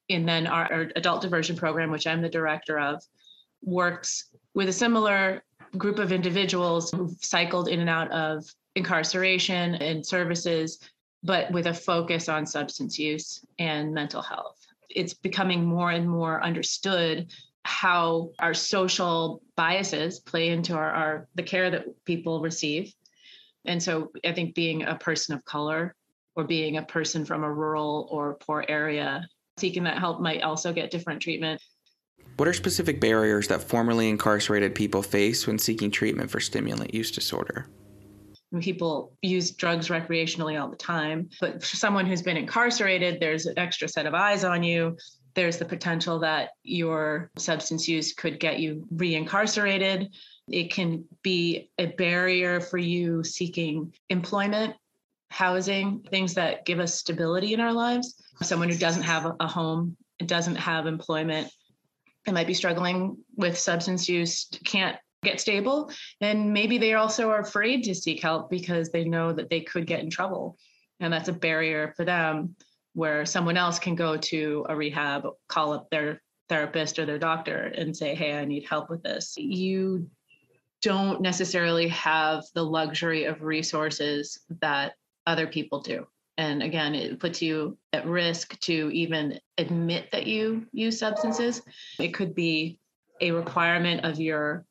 and 0.10 0.28
then 0.28 0.48
our, 0.48 0.72
our 0.72 0.92
adult 0.96 1.22
diversion 1.22 1.56
program, 1.56 1.92
which 1.92 2.08
I'm 2.08 2.22
the 2.22 2.30
director 2.30 2.80
of, 2.80 3.04
works 3.62 4.26
with 4.54 4.70
a 4.70 4.74
similar 4.74 5.44
group 5.78 6.00
of 6.00 6.12
individuals 6.12 6.92
who've 6.92 7.16
cycled 7.22 7.68
in 7.68 7.80
and 7.80 7.90
out 7.90 8.12
of 8.12 8.46
incarceration 8.76 9.76
and 9.76 10.06
services, 10.06 10.80
but 11.24 11.52
with 11.52 11.68
a 11.68 11.74
focus 11.74 12.30
on 12.30 12.46
substance 12.46 12.98
use 12.98 13.46
and 13.60 13.94
mental 13.94 14.22
health. 14.22 14.58
It's 14.90 15.14
becoming 15.14 15.66
more 15.66 15.92
and 15.92 16.10
more 16.10 16.42
understood 16.44 17.32
how 17.64 18.32
our 18.40 18.54
social 18.54 19.44
biases 19.56 20.20
play 20.20 20.50
into 20.50 20.74
our, 20.76 20.90
our 20.92 21.28
the 21.36 21.44
care 21.44 21.70
that 21.70 22.06
people 22.06 22.42
receive. 22.42 22.94
And 23.66 23.84
so 23.84 24.12
I 24.26 24.32
think 24.32 24.56
being 24.56 24.84
a 24.84 24.96
person 24.96 25.36
of 25.36 25.46
color 25.46 25.94
or 26.36 26.46
being 26.46 26.78
a 26.78 26.84
person 26.84 27.26
from 27.26 27.44
a 27.44 27.54
rural 27.54 28.08
or 28.10 28.36
poor 28.36 28.66
area 28.68 29.28
seeking 29.60 29.84
that 29.84 30.00
help 30.00 30.22
might 30.22 30.42
also 30.42 30.74
get 30.74 30.92
different 30.92 31.22
treatment. 31.22 31.62
What 32.38 32.48
are 32.48 32.54
specific 32.54 33.02
barriers 33.02 33.50
that 33.50 33.62
formerly 33.62 34.08
incarcerated 34.08 34.74
people 34.74 35.04
face 35.04 35.46
when 35.46 35.60
seeking 35.60 35.92
treatment 35.92 36.32
for 36.32 36.40
stimulant 36.40 36.94
use 36.94 37.12
disorder? 37.12 37.68
People 38.62 39.12
use 39.22 39.52
drugs 39.52 39.90
recreationally 39.90 40.60
all 40.60 40.70
the 40.70 40.78
time, 40.78 41.30
but 41.42 41.62
for 41.62 41.76
someone 41.76 42.06
who's 42.06 42.22
been 42.22 42.38
incarcerated, 42.38 43.20
there's 43.20 43.46
an 43.46 43.60
extra 43.60 43.88
set 43.88 44.06
of 44.06 44.14
eyes 44.14 44.44
on 44.44 44.64
you. 44.64 44.98
There's 45.36 45.58
the 45.58 45.66
potential 45.66 46.18
that 46.20 46.52
your 46.64 47.30
substance 47.38 47.88
use 47.88 48.14
could 48.14 48.40
get 48.40 48.60
you 48.60 48.88
reincarcerated. 48.96 50.10
It 50.48 50.72
can 50.72 51.04
be 51.22 51.70
a 51.78 51.88
barrier 51.88 52.60
for 52.60 52.78
you 52.78 53.24
seeking 53.24 53.94
employment, 54.10 54.76
housing, 55.30 56.06
things 56.10 56.34
that 56.36 56.66
give 56.66 56.80
us 56.80 56.96
stability 56.96 57.54
in 57.54 57.60
our 57.60 57.74
lives 57.74 58.16
someone 58.42 58.70
who 58.70 58.78
doesn't 58.78 59.04
have 59.04 59.36
a 59.40 59.48
home, 59.48 59.98
doesn't 60.26 60.56
have 60.56 60.88
employment, 60.88 61.52
and 62.26 62.34
might 62.34 62.48
be 62.48 62.54
struggling 62.54 63.18
with 63.36 63.58
substance 63.58 64.08
use, 64.08 64.48
can't 64.66 64.98
get 65.24 65.42
stable, 65.42 65.92
and 66.22 66.54
maybe 66.54 66.78
they 66.78 66.94
also 66.94 67.30
are 67.30 67.40
afraid 67.40 67.84
to 67.84 67.96
seek 67.96 68.22
help 68.22 68.50
because 68.50 68.90
they 68.90 69.04
know 69.04 69.34
that 69.34 69.50
they 69.50 69.62
could 69.62 69.86
get 69.86 70.02
in 70.02 70.10
trouble. 70.10 70.58
And 71.00 71.12
that's 71.12 71.30
a 71.30 71.34
barrier 71.34 71.94
for 71.96 72.06
them 72.06 72.56
where 72.94 73.26
someone 73.26 73.58
else 73.58 73.80
can 73.80 73.96
go 73.96 74.18
to 74.18 74.66
a 74.70 74.76
rehab, 74.76 75.28
call 75.48 75.74
up 75.74 75.90
their 75.90 76.22
therapist 76.50 77.00
or 77.00 77.06
their 77.06 77.20
doctor 77.20 77.72
and 77.76 77.96
say, 77.96 78.16
Hey, 78.16 78.34
I 78.34 78.46
need 78.46 78.66
help 78.68 78.90
with 78.90 79.04
this. 79.04 79.36
You 79.38 80.10
don't 80.82 81.22
necessarily 81.22 81.90
have 81.90 82.44
the 82.54 82.64
luxury 82.64 83.26
of 83.26 83.44
resources 83.44 84.40
that 84.62 84.94
other 85.28 85.48
people 85.48 85.82
do. 85.82 86.08
And 86.40 86.64
again, 86.64 86.96
it 86.96 87.20
puts 87.20 87.42
you 87.42 87.78
at 87.92 88.08
risk 88.08 88.58
to 88.62 88.90
even 88.94 89.42
admit 89.58 90.10
that 90.14 90.26
you 90.26 90.68
use 90.72 90.98
substances. 90.98 91.62
It 92.00 92.14
could 92.14 92.34
be 92.34 92.80
a 93.20 93.32
requirement 93.32 94.06
of 94.06 94.22
your 94.22 94.66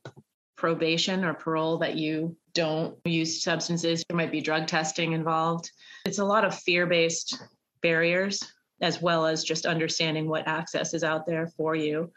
probation 0.57 1.27
or 1.27 1.35
parole 1.35 1.77
that 1.79 1.95
you 1.95 2.35
don't 2.55 2.97
use 3.05 3.43
substances. 3.43 4.03
There 4.09 4.17
might 4.17 4.33
be 4.33 4.41
drug 4.41 4.67
testing 4.67 5.13
involved. 5.13 5.71
It's 6.07 6.21
a 6.21 6.25
lot 6.25 6.47
of 6.47 6.59
fear 6.59 6.87
based 6.87 7.39
barriers, 7.83 8.43
as 8.81 9.03
well 9.03 9.27
as 9.27 9.45
just 9.45 9.67
understanding 9.67 10.27
what 10.27 10.49
access 10.49 10.95
is 10.95 11.05
out 11.05 11.27
there 11.27 11.49
for 11.49 11.77
you. 11.77 12.11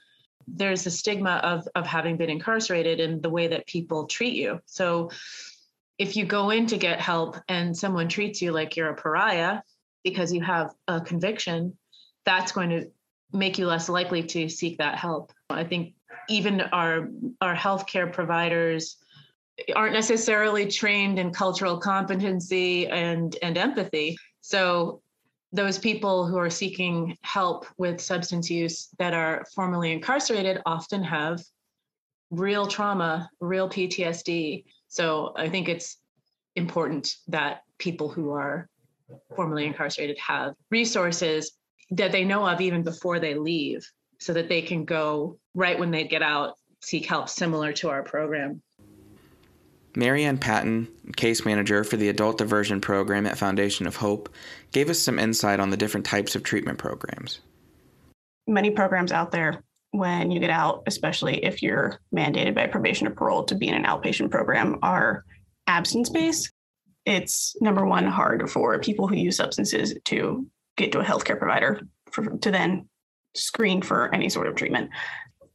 There's 0.47 0.87
a 0.87 0.91
stigma 0.91 1.41
of, 1.43 1.67
of 1.75 1.85
having 1.85 2.15
been 2.15 2.29
incarcerated 2.29 3.01
and 3.01 3.21
the 3.21 3.29
way 3.29 3.47
that 3.47 3.67
people 3.67 4.05
treat 4.05 4.33
you. 4.33 4.61
So 4.65 5.09
if 6.01 6.15
you 6.15 6.25
go 6.25 6.49
in 6.49 6.65
to 6.65 6.77
get 6.77 6.99
help 6.99 7.37
and 7.47 7.77
someone 7.77 8.07
treats 8.07 8.41
you 8.41 8.51
like 8.51 8.75
you're 8.75 8.89
a 8.89 8.95
pariah 8.95 9.61
because 10.03 10.33
you 10.33 10.41
have 10.41 10.73
a 10.87 10.99
conviction, 10.99 11.77
that's 12.25 12.51
going 12.51 12.71
to 12.71 12.89
make 13.31 13.59
you 13.59 13.67
less 13.67 13.87
likely 13.87 14.23
to 14.23 14.49
seek 14.49 14.79
that 14.79 14.97
help. 14.97 15.31
I 15.47 15.63
think 15.63 15.93
even 16.27 16.61
our 16.61 17.07
our 17.39 17.55
healthcare 17.55 18.11
providers 18.11 18.97
aren't 19.75 19.93
necessarily 19.93 20.65
trained 20.65 21.19
in 21.19 21.31
cultural 21.31 21.77
competency 21.77 22.87
and 22.87 23.37
and 23.43 23.55
empathy. 23.55 24.17
So 24.41 25.03
those 25.53 25.77
people 25.77 26.25
who 26.25 26.39
are 26.39 26.49
seeking 26.49 27.15
help 27.21 27.67
with 27.77 28.01
substance 28.01 28.49
use 28.49 28.89
that 28.97 29.13
are 29.13 29.45
formerly 29.53 29.91
incarcerated 29.91 30.63
often 30.65 31.03
have 31.03 31.43
real 32.31 32.65
trauma, 32.65 33.29
real 33.39 33.69
PTSD. 33.69 34.63
So 34.91 35.33
I 35.37 35.47
think 35.47 35.69
it's 35.69 35.97
important 36.57 37.15
that 37.29 37.61
people 37.77 38.09
who 38.09 38.31
are 38.31 38.67
formerly 39.35 39.65
incarcerated 39.65 40.17
have 40.19 40.53
resources 40.69 41.53
that 41.91 42.11
they 42.11 42.25
know 42.25 42.45
of 42.45 42.59
even 42.59 42.83
before 42.83 43.17
they 43.17 43.33
leave 43.33 43.89
so 44.19 44.33
that 44.33 44.49
they 44.49 44.61
can 44.61 44.83
go 44.83 45.39
right 45.55 45.79
when 45.79 45.91
they 45.91 46.03
get 46.03 46.21
out 46.21 46.55
seek 46.81 47.05
help 47.05 47.29
similar 47.29 47.71
to 47.71 47.89
our 47.89 48.03
program. 48.03 48.61
Marianne 49.95 50.37
Patton, 50.37 50.89
case 51.15 51.45
manager 51.45 51.83
for 51.83 51.95
the 51.95 52.09
Adult 52.09 52.37
Diversion 52.37 52.81
Program 52.81 53.25
at 53.25 53.37
Foundation 53.37 53.87
of 53.87 53.95
Hope, 53.95 54.29
gave 54.73 54.89
us 54.89 54.99
some 54.99 55.19
insight 55.19 55.59
on 55.59 55.69
the 55.69 55.77
different 55.77 56.05
types 56.05 56.35
of 56.35 56.43
treatment 56.43 56.77
programs. 56.77 57.39
Many 58.47 58.71
programs 58.71 59.11
out 59.11 59.31
there 59.31 59.63
when 59.91 60.31
you 60.31 60.39
get 60.39 60.49
out, 60.49 60.83
especially 60.87 61.43
if 61.43 61.61
you're 61.61 61.99
mandated 62.15 62.55
by 62.55 62.67
probation 62.67 63.07
or 63.07 63.11
parole 63.11 63.43
to 63.43 63.55
be 63.55 63.67
in 63.67 63.73
an 63.73 63.83
outpatient 63.83 64.31
program, 64.31 64.79
are 64.81 65.25
abstinence 65.67 66.09
based. 66.09 66.51
It's 67.05 67.55
number 67.61 67.85
one 67.85 68.05
hard 68.05 68.49
for 68.49 68.79
people 68.79 69.07
who 69.07 69.15
use 69.15 69.37
substances 69.37 69.95
to 70.05 70.47
get 70.77 70.91
to 70.93 70.99
a 70.99 71.03
healthcare 71.03 71.37
provider 71.37 71.81
for, 72.11 72.37
to 72.37 72.51
then 72.51 72.87
screen 73.35 73.81
for 73.81 74.13
any 74.13 74.29
sort 74.29 74.47
of 74.47 74.55
treatment. 74.55 74.89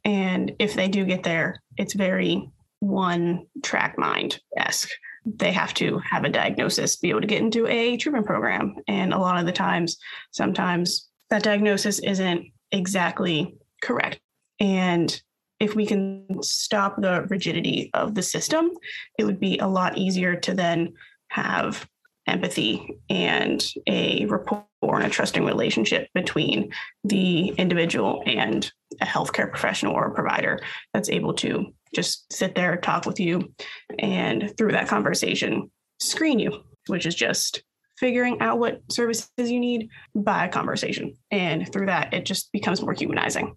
And 0.05 0.53
if 0.59 0.75
they 0.75 0.89
do 0.89 1.05
get 1.05 1.23
there, 1.23 1.63
it's 1.77 1.95
very 1.95 2.51
one 2.81 3.47
track 3.63 3.99
mind 3.99 4.41
esque. 4.57 4.91
They 5.25 5.53
have 5.53 5.75
to 5.75 5.99
have 5.99 6.25
a 6.25 6.29
diagnosis, 6.29 6.97
be 6.97 7.11
able 7.11 7.23
to 7.23 7.27
get 7.27 7.41
into 7.41 7.67
a 7.67 7.97
treatment 7.97 8.27
program. 8.27 8.77
And 8.87 9.13
a 9.13 9.19
lot 9.19 9.39
of 9.39 9.47
the 9.47 9.53
times, 9.53 9.99
sometimes 10.31 11.09
that 11.31 11.43
diagnosis 11.43 11.99
isn't 11.99 12.47
exactly 12.71 13.57
correct. 13.83 14.21
And 14.61 15.21
if 15.61 15.75
we 15.75 15.87
can 15.87 16.43
stop 16.43 17.01
the 17.01 17.27
rigidity 17.29 17.91
of 17.95 18.15
the 18.15 18.23
system, 18.23 18.71
it 19.19 19.25
would 19.25 19.41
be 19.41 19.59
a 19.59 19.67
lot 19.67 19.97
easier 19.97 20.37
to 20.37 20.55
then 20.55 20.93
have 21.29 21.89
empathy 22.27 22.99
and 23.09 23.65
a 23.87 24.27
rapport 24.27 24.67
and 24.83 25.05
a 25.05 25.11
trusting 25.11 25.45
relationship 25.45 26.09
between 26.15 26.73
the 27.05 27.49
individual 27.51 28.23
and 28.27 28.71
a 29.01 29.07
healthcare 29.07 29.49
professional 29.49 29.95
or 29.95 30.07
a 30.07 30.15
provider 30.15 30.59
that's 30.93 31.09
able 31.09 31.33
to 31.35 31.73
just 31.95 32.31
sit 32.33 32.55
there, 32.55 32.77
talk 32.77 33.07
with 33.07 33.21
you, 33.21 33.53
and 33.99 34.53
through 34.59 34.73
that 34.73 34.89
conversation, 34.89 35.71
screen 36.01 36.39
you, 36.39 36.63
which 36.89 37.07
is 37.07 37.15
just 37.15 37.63
figuring 37.99 38.41
out 38.41 38.59
what 38.59 38.83
services 38.91 39.31
you 39.39 39.59
need 39.59 39.89
by 40.15 40.45
a 40.45 40.49
conversation. 40.49 41.15
And 41.31 41.71
through 41.73 41.87
that, 41.87 42.13
it 42.13 42.27
just 42.27 42.53
becomes 42.53 42.83
more 42.83 42.93
humanizing. 42.93 43.55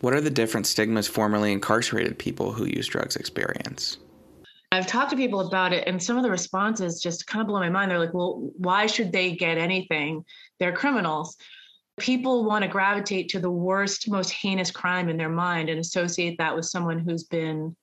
What 0.00 0.14
are 0.14 0.20
the 0.20 0.30
different 0.30 0.66
stigmas 0.66 1.08
formerly 1.08 1.52
incarcerated 1.52 2.18
people 2.18 2.52
who 2.52 2.66
use 2.66 2.86
drugs 2.86 3.16
experience? 3.16 3.98
I've 4.70 4.86
talked 4.86 5.10
to 5.10 5.16
people 5.16 5.40
about 5.40 5.72
it, 5.72 5.88
and 5.88 6.02
some 6.02 6.16
of 6.16 6.22
the 6.22 6.30
responses 6.30 7.02
just 7.02 7.26
kind 7.26 7.40
of 7.40 7.48
blow 7.48 7.58
my 7.58 7.70
mind. 7.70 7.90
They're 7.90 7.98
like, 7.98 8.14
well, 8.14 8.50
why 8.56 8.86
should 8.86 9.12
they 9.12 9.32
get 9.32 9.58
anything? 9.58 10.24
They're 10.58 10.74
criminals. 10.74 11.36
People 11.98 12.44
want 12.44 12.62
to 12.62 12.68
gravitate 12.68 13.30
to 13.30 13.40
the 13.40 13.50
worst, 13.50 14.08
most 14.08 14.30
heinous 14.30 14.70
crime 14.70 15.08
in 15.08 15.16
their 15.16 15.30
mind 15.30 15.68
and 15.68 15.80
associate 15.80 16.38
that 16.38 16.54
with 16.54 16.66
someone 16.66 16.98
who's 16.98 17.24
been 17.24 17.74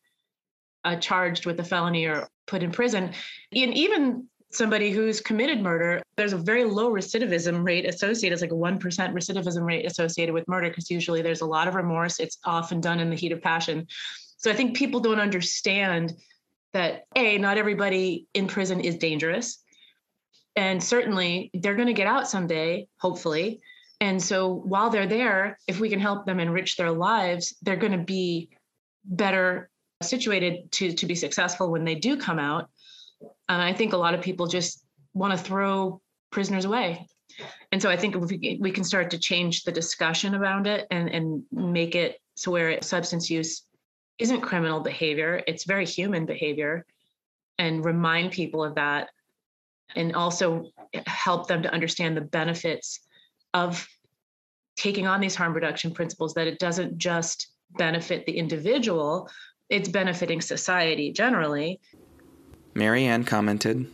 uh, 0.85 0.95
charged 0.97 1.45
with 1.45 1.59
a 1.59 1.63
felony 1.63 2.05
or 2.05 2.29
put 2.45 2.63
in 2.63 2.71
prison. 2.71 3.11
And 3.51 3.73
even 3.73 4.29
somebody 4.51 4.91
who's 4.91 5.19
committed 5.19 5.61
murder, 5.61 6.01
there's 6.17 6.33
a 6.33 6.37
very 6.37 6.63
low 6.63 6.91
recidivism 6.91 7.65
rate 7.65 7.85
associated. 7.85 8.33
It's 8.33 8.41
like 8.41 8.51
a 8.51 8.55
1% 8.55 8.79
recidivism 8.79 9.65
rate 9.65 9.85
associated 9.85 10.33
with 10.33 10.47
murder 10.47 10.69
because 10.69 10.89
usually 10.89 11.21
there's 11.21 11.41
a 11.41 11.45
lot 11.45 11.67
of 11.67 11.75
remorse. 11.75 12.19
It's 12.19 12.37
often 12.45 12.79
done 12.79 12.99
in 12.99 13.09
the 13.09 13.15
heat 13.15 13.31
of 13.31 13.41
passion. 13.41 13.87
So 14.37 14.51
I 14.51 14.53
think 14.53 14.75
people 14.75 14.99
don't 14.99 15.19
understand 15.19 16.13
that 16.73 17.05
A, 17.15 17.37
not 17.37 17.57
everybody 17.57 18.27
in 18.33 18.47
prison 18.47 18.81
is 18.81 18.97
dangerous. 18.97 19.63
And 20.55 20.81
certainly 20.81 21.51
they're 21.53 21.75
going 21.75 21.87
to 21.87 21.93
get 21.93 22.07
out 22.07 22.29
someday, 22.29 22.87
hopefully. 22.97 23.61
And 24.01 24.21
so 24.21 24.53
while 24.53 24.89
they're 24.89 25.07
there, 25.07 25.57
if 25.67 25.79
we 25.79 25.89
can 25.89 25.99
help 25.99 26.25
them 26.25 26.39
enrich 26.39 26.75
their 26.75 26.91
lives, 26.91 27.55
they're 27.61 27.75
going 27.75 27.91
to 27.93 27.97
be 28.03 28.49
better 29.03 29.69
situated 30.01 30.71
to, 30.73 30.93
to 30.93 31.05
be 31.05 31.15
successful 31.15 31.71
when 31.71 31.85
they 31.85 31.95
do 31.95 32.17
come 32.17 32.39
out. 32.39 32.69
And 33.21 33.61
I 33.61 33.73
think 33.73 33.93
a 33.93 33.97
lot 33.97 34.13
of 34.13 34.21
people 34.21 34.47
just 34.47 34.83
want 35.13 35.37
to 35.37 35.43
throw 35.43 36.01
prisoners 36.31 36.65
away. 36.65 37.07
And 37.71 37.81
so 37.81 37.89
I 37.89 37.97
think 37.97 38.15
we, 38.15 38.57
we 38.61 38.71
can 38.71 38.83
start 38.83 39.09
to 39.11 39.19
change 39.19 39.63
the 39.63 39.71
discussion 39.71 40.35
around 40.35 40.67
it 40.67 40.87
and, 40.91 41.09
and 41.09 41.43
make 41.51 41.95
it 41.95 42.19
so 42.35 42.51
where 42.51 42.81
substance 42.81 43.29
use 43.29 43.63
isn't 44.19 44.41
criminal 44.41 44.79
behavior, 44.79 45.41
it's 45.47 45.65
very 45.65 45.85
human 45.85 46.25
behavior, 46.25 46.85
and 47.57 47.83
remind 47.83 48.31
people 48.31 48.63
of 48.63 48.75
that, 48.75 49.09
and 49.95 50.15
also 50.15 50.71
help 51.05 51.47
them 51.47 51.63
to 51.63 51.73
understand 51.73 52.15
the 52.15 52.21
benefits 52.21 52.99
of 53.53 53.87
taking 54.77 55.07
on 55.07 55.21
these 55.21 55.35
harm 55.35 55.53
reduction 55.53 55.93
principles, 55.93 56.33
that 56.33 56.47
it 56.47 56.59
doesn't 56.59 56.97
just 56.97 57.47
benefit 57.77 58.25
the 58.25 58.37
individual, 58.37 59.29
it's 59.69 59.89
benefiting 59.89 60.41
society 60.41 61.11
generally. 61.11 61.79
Marianne 62.75 63.23
commented 63.23 63.87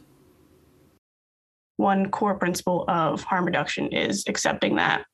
One 1.77 2.09
core 2.09 2.35
principle 2.35 2.83
of 2.87 3.23
harm 3.23 3.45
reduction 3.45 3.87
is 3.89 4.23
accepting 4.27 4.75
that 4.75 5.05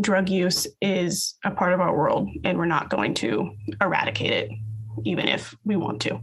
drug 0.00 0.28
use 0.28 0.66
is 0.80 1.34
a 1.44 1.50
part 1.50 1.72
of 1.72 1.80
our 1.80 1.96
world 1.96 2.28
and 2.44 2.58
we're 2.58 2.66
not 2.66 2.90
going 2.90 3.14
to 3.14 3.52
eradicate 3.80 4.32
it, 4.32 4.50
even 5.04 5.28
if 5.28 5.54
we 5.64 5.76
want 5.76 6.00
to. 6.02 6.20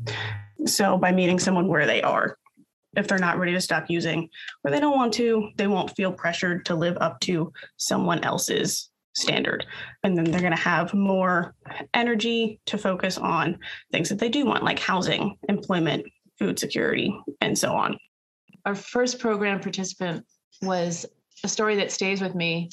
So, 0.65 0.97
by 0.97 1.11
meeting 1.11 1.39
someone 1.39 1.67
where 1.67 1.85
they 1.85 2.01
are, 2.01 2.37
if 2.97 3.07
they're 3.07 3.17
not 3.17 3.37
ready 3.37 3.53
to 3.53 3.61
stop 3.61 3.89
using 3.89 4.27
or 4.63 4.71
they 4.71 4.79
don't 4.79 4.97
want 4.97 5.13
to, 5.13 5.49
they 5.55 5.67
won't 5.67 5.95
feel 5.95 6.11
pressured 6.11 6.65
to 6.65 6.75
live 6.75 6.97
up 6.99 7.19
to 7.21 7.53
someone 7.77 8.23
else's 8.23 8.89
standard. 9.13 9.65
And 10.03 10.17
then 10.17 10.25
they're 10.25 10.41
going 10.41 10.51
to 10.51 10.57
have 10.57 10.93
more 10.93 11.55
energy 11.93 12.59
to 12.65 12.77
focus 12.77 13.17
on 13.17 13.59
things 13.91 14.09
that 14.09 14.19
they 14.19 14.29
do 14.29 14.45
want, 14.45 14.63
like 14.63 14.79
housing, 14.79 15.37
employment, 15.47 16.05
food 16.39 16.57
security, 16.57 17.15
and 17.41 17.57
so 17.57 17.73
on. 17.73 17.99
Our 18.65 18.75
first 18.75 19.19
program 19.19 19.59
participant 19.59 20.25
was 20.61 21.05
a 21.43 21.47
story 21.47 21.75
that 21.75 21.91
stays 21.91 22.21
with 22.21 22.33
me 22.33 22.69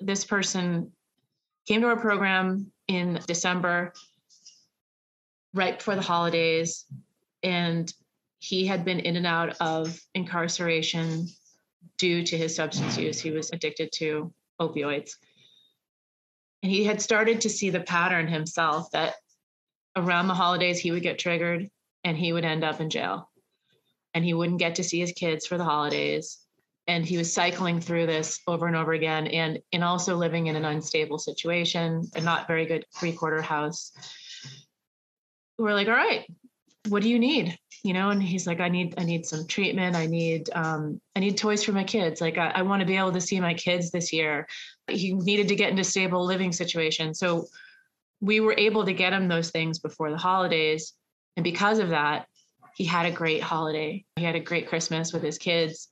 this 0.00 0.24
person 0.24 0.92
came 1.66 1.80
to 1.80 1.88
our 1.88 1.98
program 1.98 2.70
in 2.88 3.20
December, 3.26 3.92
right 5.54 5.78
before 5.78 5.96
the 5.96 6.02
holidays, 6.02 6.84
and 7.42 7.92
he 8.38 8.66
had 8.66 8.84
been 8.84 9.00
in 9.00 9.16
and 9.16 9.26
out 9.26 9.56
of 9.60 9.98
incarceration 10.14 11.26
due 11.98 12.22
to 12.22 12.36
his 12.36 12.54
substance 12.54 12.96
use. 12.98 13.18
He 13.18 13.30
was 13.30 13.50
addicted 13.52 13.90
to 13.92 14.32
opioids. 14.60 15.12
And 16.62 16.70
he 16.70 16.84
had 16.84 17.00
started 17.00 17.40
to 17.42 17.48
see 17.48 17.70
the 17.70 17.80
pattern 17.80 18.28
himself 18.28 18.90
that 18.92 19.14
around 19.96 20.28
the 20.28 20.34
holidays 20.34 20.78
he 20.78 20.90
would 20.90 21.02
get 21.02 21.18
triggered 21.18 21.70
and 22.06 22.16
he 22.16 22.32
would 22.32 22.44
end 22.44 22.62
up 22.62 22.80
in 22.80 22.88
jail. 22.88 23.28
And 24.14 24.24
he 24.24 24.32
wouldn't 24.32 24.60
get 24.60 24.76
to 24.76 24.84
see 24.84 25.00
his 25.00 25.12
kids 25.12 25.44
for 25.44 25.58
the 25.58 25.64
holidays. 25.64 26.38
And 26.86 27.04
he 27.04 27.18
was 27.18 27.34
cycling 27.34 27.80
through 27.80 28.06
this 28.06 28.40
over 28.46 28.68
and 28.68 28.76
over 28.76 28.92
again 28.92 29.26
and 29.26 29.58
and 29.72 29.82
also 29.82 30.14
living 30.14 30.46
in 30.46 30.54
an 30.54 30.64
unstable 30.64 31.18
situation 31.18 32.08
a 32.14 32.20
not 32.20 32.46
very 32.46 32.64
good 32.64 32.84
three 32.94 33.12
quarter 33.12 33.42
house. 33.42 33.92
We're 35.58 35.74
like 35.74 35.88
all 35.88 35.94
right 35.94 36.24
what 36.88 37.02
do 37.02 37.08
you 37.08 37.18
need? 37.18 37.58
You 37.82 37.92
know 37.92 38.10
and 38.10 38.22
he's 38.22 38.46
like 38.46 38.60
i 38.60 38.68
need 38.68 38.94
i 38.98 39.04
need 39.04 39.26
some 39.26 39.48
treatment. 39.48 39.96
I 39.96 40.06
need 40.06 40.48
um, 40.54 41.00
i 41.16 41.20
need 41.20 41.36
toys 41.36 41.64
for 41.64 41.72
my 41.72 41.84
kids. 41.84 42.20
Like 42.20 42.38
i, 42.38 42.50
I 42.54 42.62
want 42.62 42.80
to 42.80 42.86
be 42.86 42.96
able 42.96 43.12
to 43.12 43.20
see 43.20 43.40
my 43.40 43.54
kids 43.54 43.90
this 43.90 44.12
year. 44.12 44.46
He 44.88 45.12
needed 45.12 45.48
to 45.48 45.56
get 45.56 45.70
into 45.70 45.82
stable 45.82 46.24
living 46.24 46.52
situation. 46.52 47.14
So 47.14 47.46
we 48.20 48.38
were 48.38 48.54
able 48.56 48.84
to 48.84 48.92
get 48.92 49.12
him 49.12 49.26
those 49.26 49.50
things 49.50 49.80
before 49.80 50.12
the 50.12 50.16
holidays 50.16 50.92
and 51.36 51.44
because 51.44 51.78
of 51.78 51.90
that 51.90 52.26
he 52.74 52.84
had 52.84 53.06
a 53.06 53.10
great 53.10 53.42
holiday 53.42 54.04
he 54.16 54.24
had 54.24 54.36
a 54.36 54.40
great 54.40 54.68
christmas 54.68 55.12
with 55.12 55.22
his 55.22 55.38
kids 55.38 55.88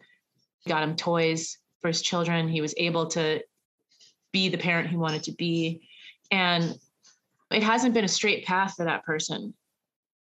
got 0.66 0.82
him 0.82 0.96
toys 0.96 1.58
for 1.84 1.88
his 1.88 2.02
children. 2.02 2.48
He 2.48 2.62
was 2.62 2.74
able 2.78 3.08
to 3.08 3.42
be 4.32 4.48
the 4.48 4.56
parent 4.56 4.88
he 4.88 4.96
wanted 4.96 5.24
to 5.24 5.32
be. 5.32 5.86
And 6.30 6.78
it 7.50 7.62
hasn't 7.62 7.92
been 7.92 8.06
a 8.06 8.08
straight 8.08 8.46
path 8.46 8.74
for 8.76 8.86
that 8.86 9.04
person. 9.04 9.52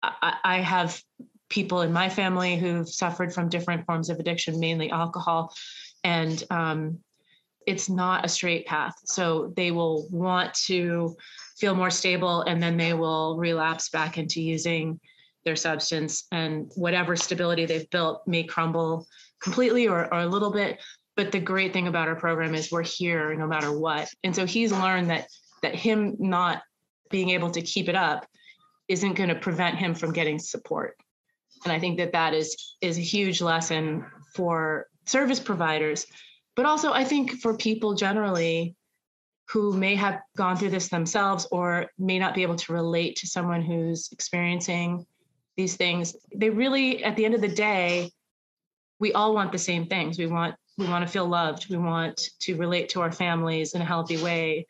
I, 0.02 0.38
I 0.44 0.58
have 0.62 1.02
people 1.50 1.82
in 1.82 1.92
my 1.92 2.08
family 2.08 2.56
who've 2.56 2.88
suffered 2.88 3.34
from 3.34 3.50
different 3.50 3.86
forms 3.86 4.10
of 4.10 4.18
addiction, 4.18 4.62
mainly 4.62 4.90
alcohol, 4.90 5.54
and 6.06 6.42
um, 6.50 7.00
it's 7.68 7.90
not 7.90 8.24
a 8.24 8.30
straight 8.30 8.66
path. 8.66 8.96
So 9.04 9.52
they 9.58 9.72
will 9.72 10.08
want 10.10 10.54
to 10.68 11.18
feel 11.62 11.76
more 11.76 11.92
stable 11.92 12.42
and 12.42 12.62
then 12.62 12.76
they 12.76 12.94
will 12.96 13.38
relapse 13.38 13.90
back 13.90 14.18
into 14.18 14.42
using 14.42 15.00
their 15.46 15.56
substance, 15.56 16.26
and 16.32 16.72
whatever 16.76 17.16
stability 17.16 17.66
they've 17.66 17.90
built 17.90 18.28
may 18.28 18.44
crumble 18.44 19.08
completely 19.42 19.88
or, 19.88 20.12
or 20.14 20.22
a 20.22 20.28
little 20.28 20.52
bit. 20.52 20.80
But 21.16 21.32
the 21.32 21.40
great 21.40 21.72
thing 21.72 21.88
about 21.88 22.08
our 22.08 22.16
program 22.16 22.56
is 22.56 22.72
we're 22.72 22.84
here 22.84 23.34
no 23.36 23.48
matter 23.48 23.78
what. 23.78 24.10
And 24.24 24.36
so 24.36 24.46
he's 24.46 24.72
learned 24.72 25.10
that 25.10 25.28
that 25.62 25.76
him 25.76 26.16
not 26.20 26.64
being 27.12 27.30
able 27.30 27.52
to 27.52 27.62
keep 27.62 27.90
it 27.90 27.96
up 27.96 28.26
isn't 28.88 29.14
going 29.14 29.30
to 29.30 29.36
prevent 29.36 29.78
him 29.78 29.94
from 29.94 30.14
getting 30.14 30.40
support. 30.40 30.98
And 31.64 31.72
I 31.72 31.80
think 31.80 31.98
that 31.98 32.14
that 32.14 32.34
is 32.34 32.76
is 32.82 32.98
a 32.98 33.02
huge 33.02 33.42
lesson 33.42 34.06
for 34.36 34.88
service 35.06 35.40
providers, 35.40 36.08
but 36.56 36.66
also 36.66 36.92
I 36.92 37.04
think 37.04 37.40
for 37.42 37.56
people 37.56 37.94
generally 37.94 38.76
who 39.52 39.74
may 39.74 39.96
have 39.96 40.22
gone 40.38 40.56
through 40.56 40.70
this 40.70 40.88
themselves 40.88 41.46
or 41.52 41.88
may 42.00 42.18
not 42.18 42.34
be 42.34 42.42
able 42.42 42.56
to 42.56 42.72
relate 42.72 43.18
to 43.18 43.28
someone 43.28 43.62
who's 43.62 44.10
experiencing 44.14 45.06
these 45.58 45.76
things. 45.76 46.16
They 46.34 46.50
really 46.50 47.04
at 47.04 47.18
the 47.18 47.26
end 47.26 47.34
of 47.34 47.42
the 47.42 47.50
day 47.50 48.12
we 49.00 49.12
all 49.12 49.34
want 49.34 49.52
the 49.52 49.58
same 49.58 49.88
things. 49.88 50.18
We 50.18 50.28
want 50.28 50.56
we 50.78 50.88
want 50.88 51.06
to 51.06 51.12
feel 51.12 51.26
loved. 51.26 51.70
We 51.70 51.78
want 51.78 52.30
to 52.40 52.56
relate 52.56 52.88
to 52.90 53.02
our 53.02 53.12
families 53.12 53.74
in 53.74 53.82
a 53.82 53.86
healthy 53.86 54.24
way. 54.24 54.66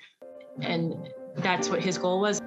And 0.62 0.96
that's 1.36 1.70
what 1.70 1.82
his 1.82 1.98
goal 1.98 2.20
was. 2.20 2.42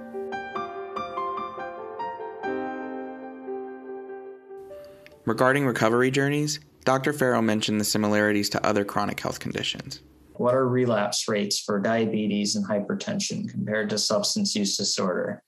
Regarding 5.24 5.66
recovery 5.66 6.10
journeys, 6.10 6.58
Dr. 6.84 7.12
Farrell 7.12 7.42
mentioned 7.42 7.80
the 7.80 7.84
similarities 7.84 8.50
to 8.50 8.66
other 8.66 8.84
chronic 8.84 9.20
health 9.20 9.38
conditions. 9.38 10.00
What 10.34 10.54
are 10.54 10.68
relapse 10.68 11.28
rates 11.28 11.60
for 11.60 11.78
diabetes 11.80 12.56
and 12.56 12.66
hypertension 12.66 13.48
compared 13.48 13.90
to 13.90 13.98
substance 13.98 14.54
use 14.54 14.76
disorder? 14.76 15.42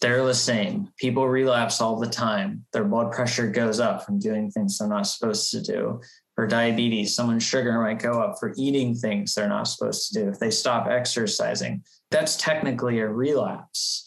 they're 0.00 0.24
the 0.24 0.34
same. 0.34 0.88
People 0.96 1.28
relapse 1.28 1.80
all 1.80 1.98
the 1.98 2.08
time. 2.08 2.64
Their 2.72 2.84
blood 2.84 3.12
pressure 3.12 3.48
goes 3.48 3.80
up 3.80 4.04
from 4.04 4.18
doing 4.18 4.50
things 4.50 4.78
they're 4.78 4.88
not 4.88 5.06
supposed 5.06 5.50
to 5.52 5.62
do. 5.62 6.00
For 6.34 6.46
diabetes, 6.46 7.14
someone's 7.14 7.42
sugar 7.42 7.80
might 7.80 7.98
go 7.98 8.20
up 8.22 8.36
for 8.38 8.54
eating 8.56 8.94
things 8.94 9.34
they're 9.34 9.48
not 9.48 9.66
supposed 9.66 10.08
to 10.08 10.20
do. 10.20 10.28
If 10.28 10.38
they 10.38 10.50
stop 10.50 10.86
exercising, 10.86 11.82
that's 12.10 12.36
technically 12.36 13.00
a 13.00 13.08
relapse. 13.08 14.04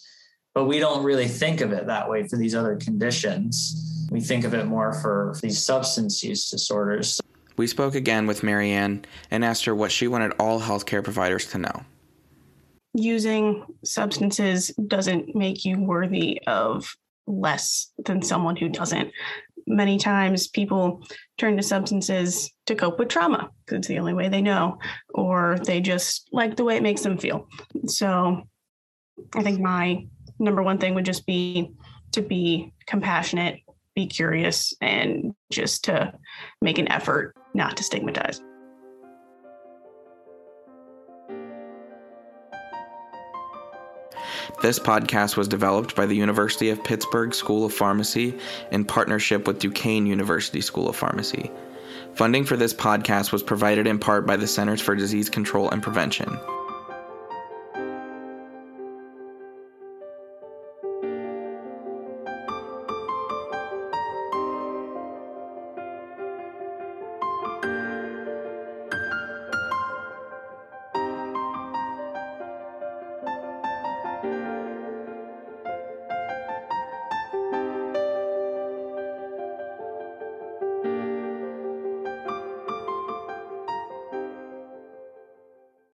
But 0.54 0.65
we 0.65 0.80
don't 0.80 1.04
really 1.04 1.28
think 1.28 1.62
of 1.62 1.72
it 1.72 1.88
that 1.88 2.10
way 2.10 2.28
for 2.28 2.38
these 2.38 2.56
other 2.56 2.78
conditions. 2.78 4.08
We 4.12 4.22
think 4.22 4.46
of 4.46 4.54
it 4.54 4.65
more 4.65 4.94
for 4.94 5.36
these 5.41 5.63
substance 5.63 6.24
use 6.24 6.50
disorders. 6.50 7.20
We 7.62 7.67
spoke 7.67 7.93
again 7.93 8.26
with 8.26 8.41
Marianne 8.41 9.06
and 9.30 9.45
asked 9.45 9.65
her 9.65 9.76
what 9.76 9.91
she 9.91 10.08
wanted 10.08 10.34
all 10.39 10.60
healthcare 10.60 11.04
providers 11.04 11.45
to 11.52 11.60
know. 11.60 11.86
Using 12.95 13.63
substances 13.86 14.69
doesn't 14.88 15.36
make 15.36 15.63
you 15.63 15.80
worthy 15.80 16.41
of 16.47 16.91
less 17.28 17.91
than 18.04 18.24
someone 18.24 18.56
who 18.56 18.67
doesn't. 18.67 19.12
Many 19.67 20.00
times 20.00 20.47
people 20.47 21.06
turn 21.38 21.56
to 21.56 21.62
substances 21.62 22.52
to 22.65 22.74
cope 22.74 22.97
with 22.97 23.10
trauma 23.10 23.52
because 23.63 23.78
it's 23.78 23.88
the 23.89 24.00
only 24.00 24.15
way 24.15 24.28
they 24.28 24.41
know, 24.41 24.80
or 25.13 25.60
they 25.63 25.82
just 25.82 26.30
like 26.32 26.56
the 26.56 26.63
way 26.63 26.78
it 26.78 26.84
makes 26.84 27.02
them 27.02 27.19
feel. 27.19 27.47
So 27.86 28.41
I 29.36 29.43
think 29.43 29.60
my 29.60 30.08
number 30.39 30.63
one 30.63 30.80
thing 30.80 30.95
would 30.95 31.06
just 31.06 31.28
be 31.28 31.74
to 32.13 32.24
be 32.24 32.74
compassionate, 32.88 33.60
be 33.95 34.08
curious, 34.08 34.73
and 34.82 35.34
just 35.51 35.84
to 35.86 36.13
make 36.62 36.77
an 36.77 36.91
effort 36.91 37.36
not 37.54 37.77
to 37.77 37.84
stigmatize. 37.84 38.41
This 44.62 44.77
podcast 44.77 45.38
was 45.38 45.47
developed 45.47 45.95
by 45.95 46.06
the 46.06 46.15
University 46.15 46.69
of 46.69 46.84
Pittsburgh 46.84 47.34
School 47.34 47.65
of 47.65 47.73
Pharmacy 47.73 48.38
in 48.71 48.86
partnership 48.86 49.47
with 49.47 49.60
Duquesne 49.60 50.06
University 50.06 50.62
School 50.62 50.88
of 50.88 50.95
Pharmacy. 50.95 51.49
Funding 52.13 52.43
for 52.43 52.58
this 52.58 52.73
podcast 52.73 53.32
was 53.32 53.41
provided 53.41 53.88
in 53.88 53.97
part 53.97 54.27
by 54.27 54.36
the 54.36 54.47
Centers 54.47 54.82
for 54.82 54.95
Disease 54.95 55.30
Control 55.30 55.69
and 55.69 55.82
Prevention. 55.82 56.38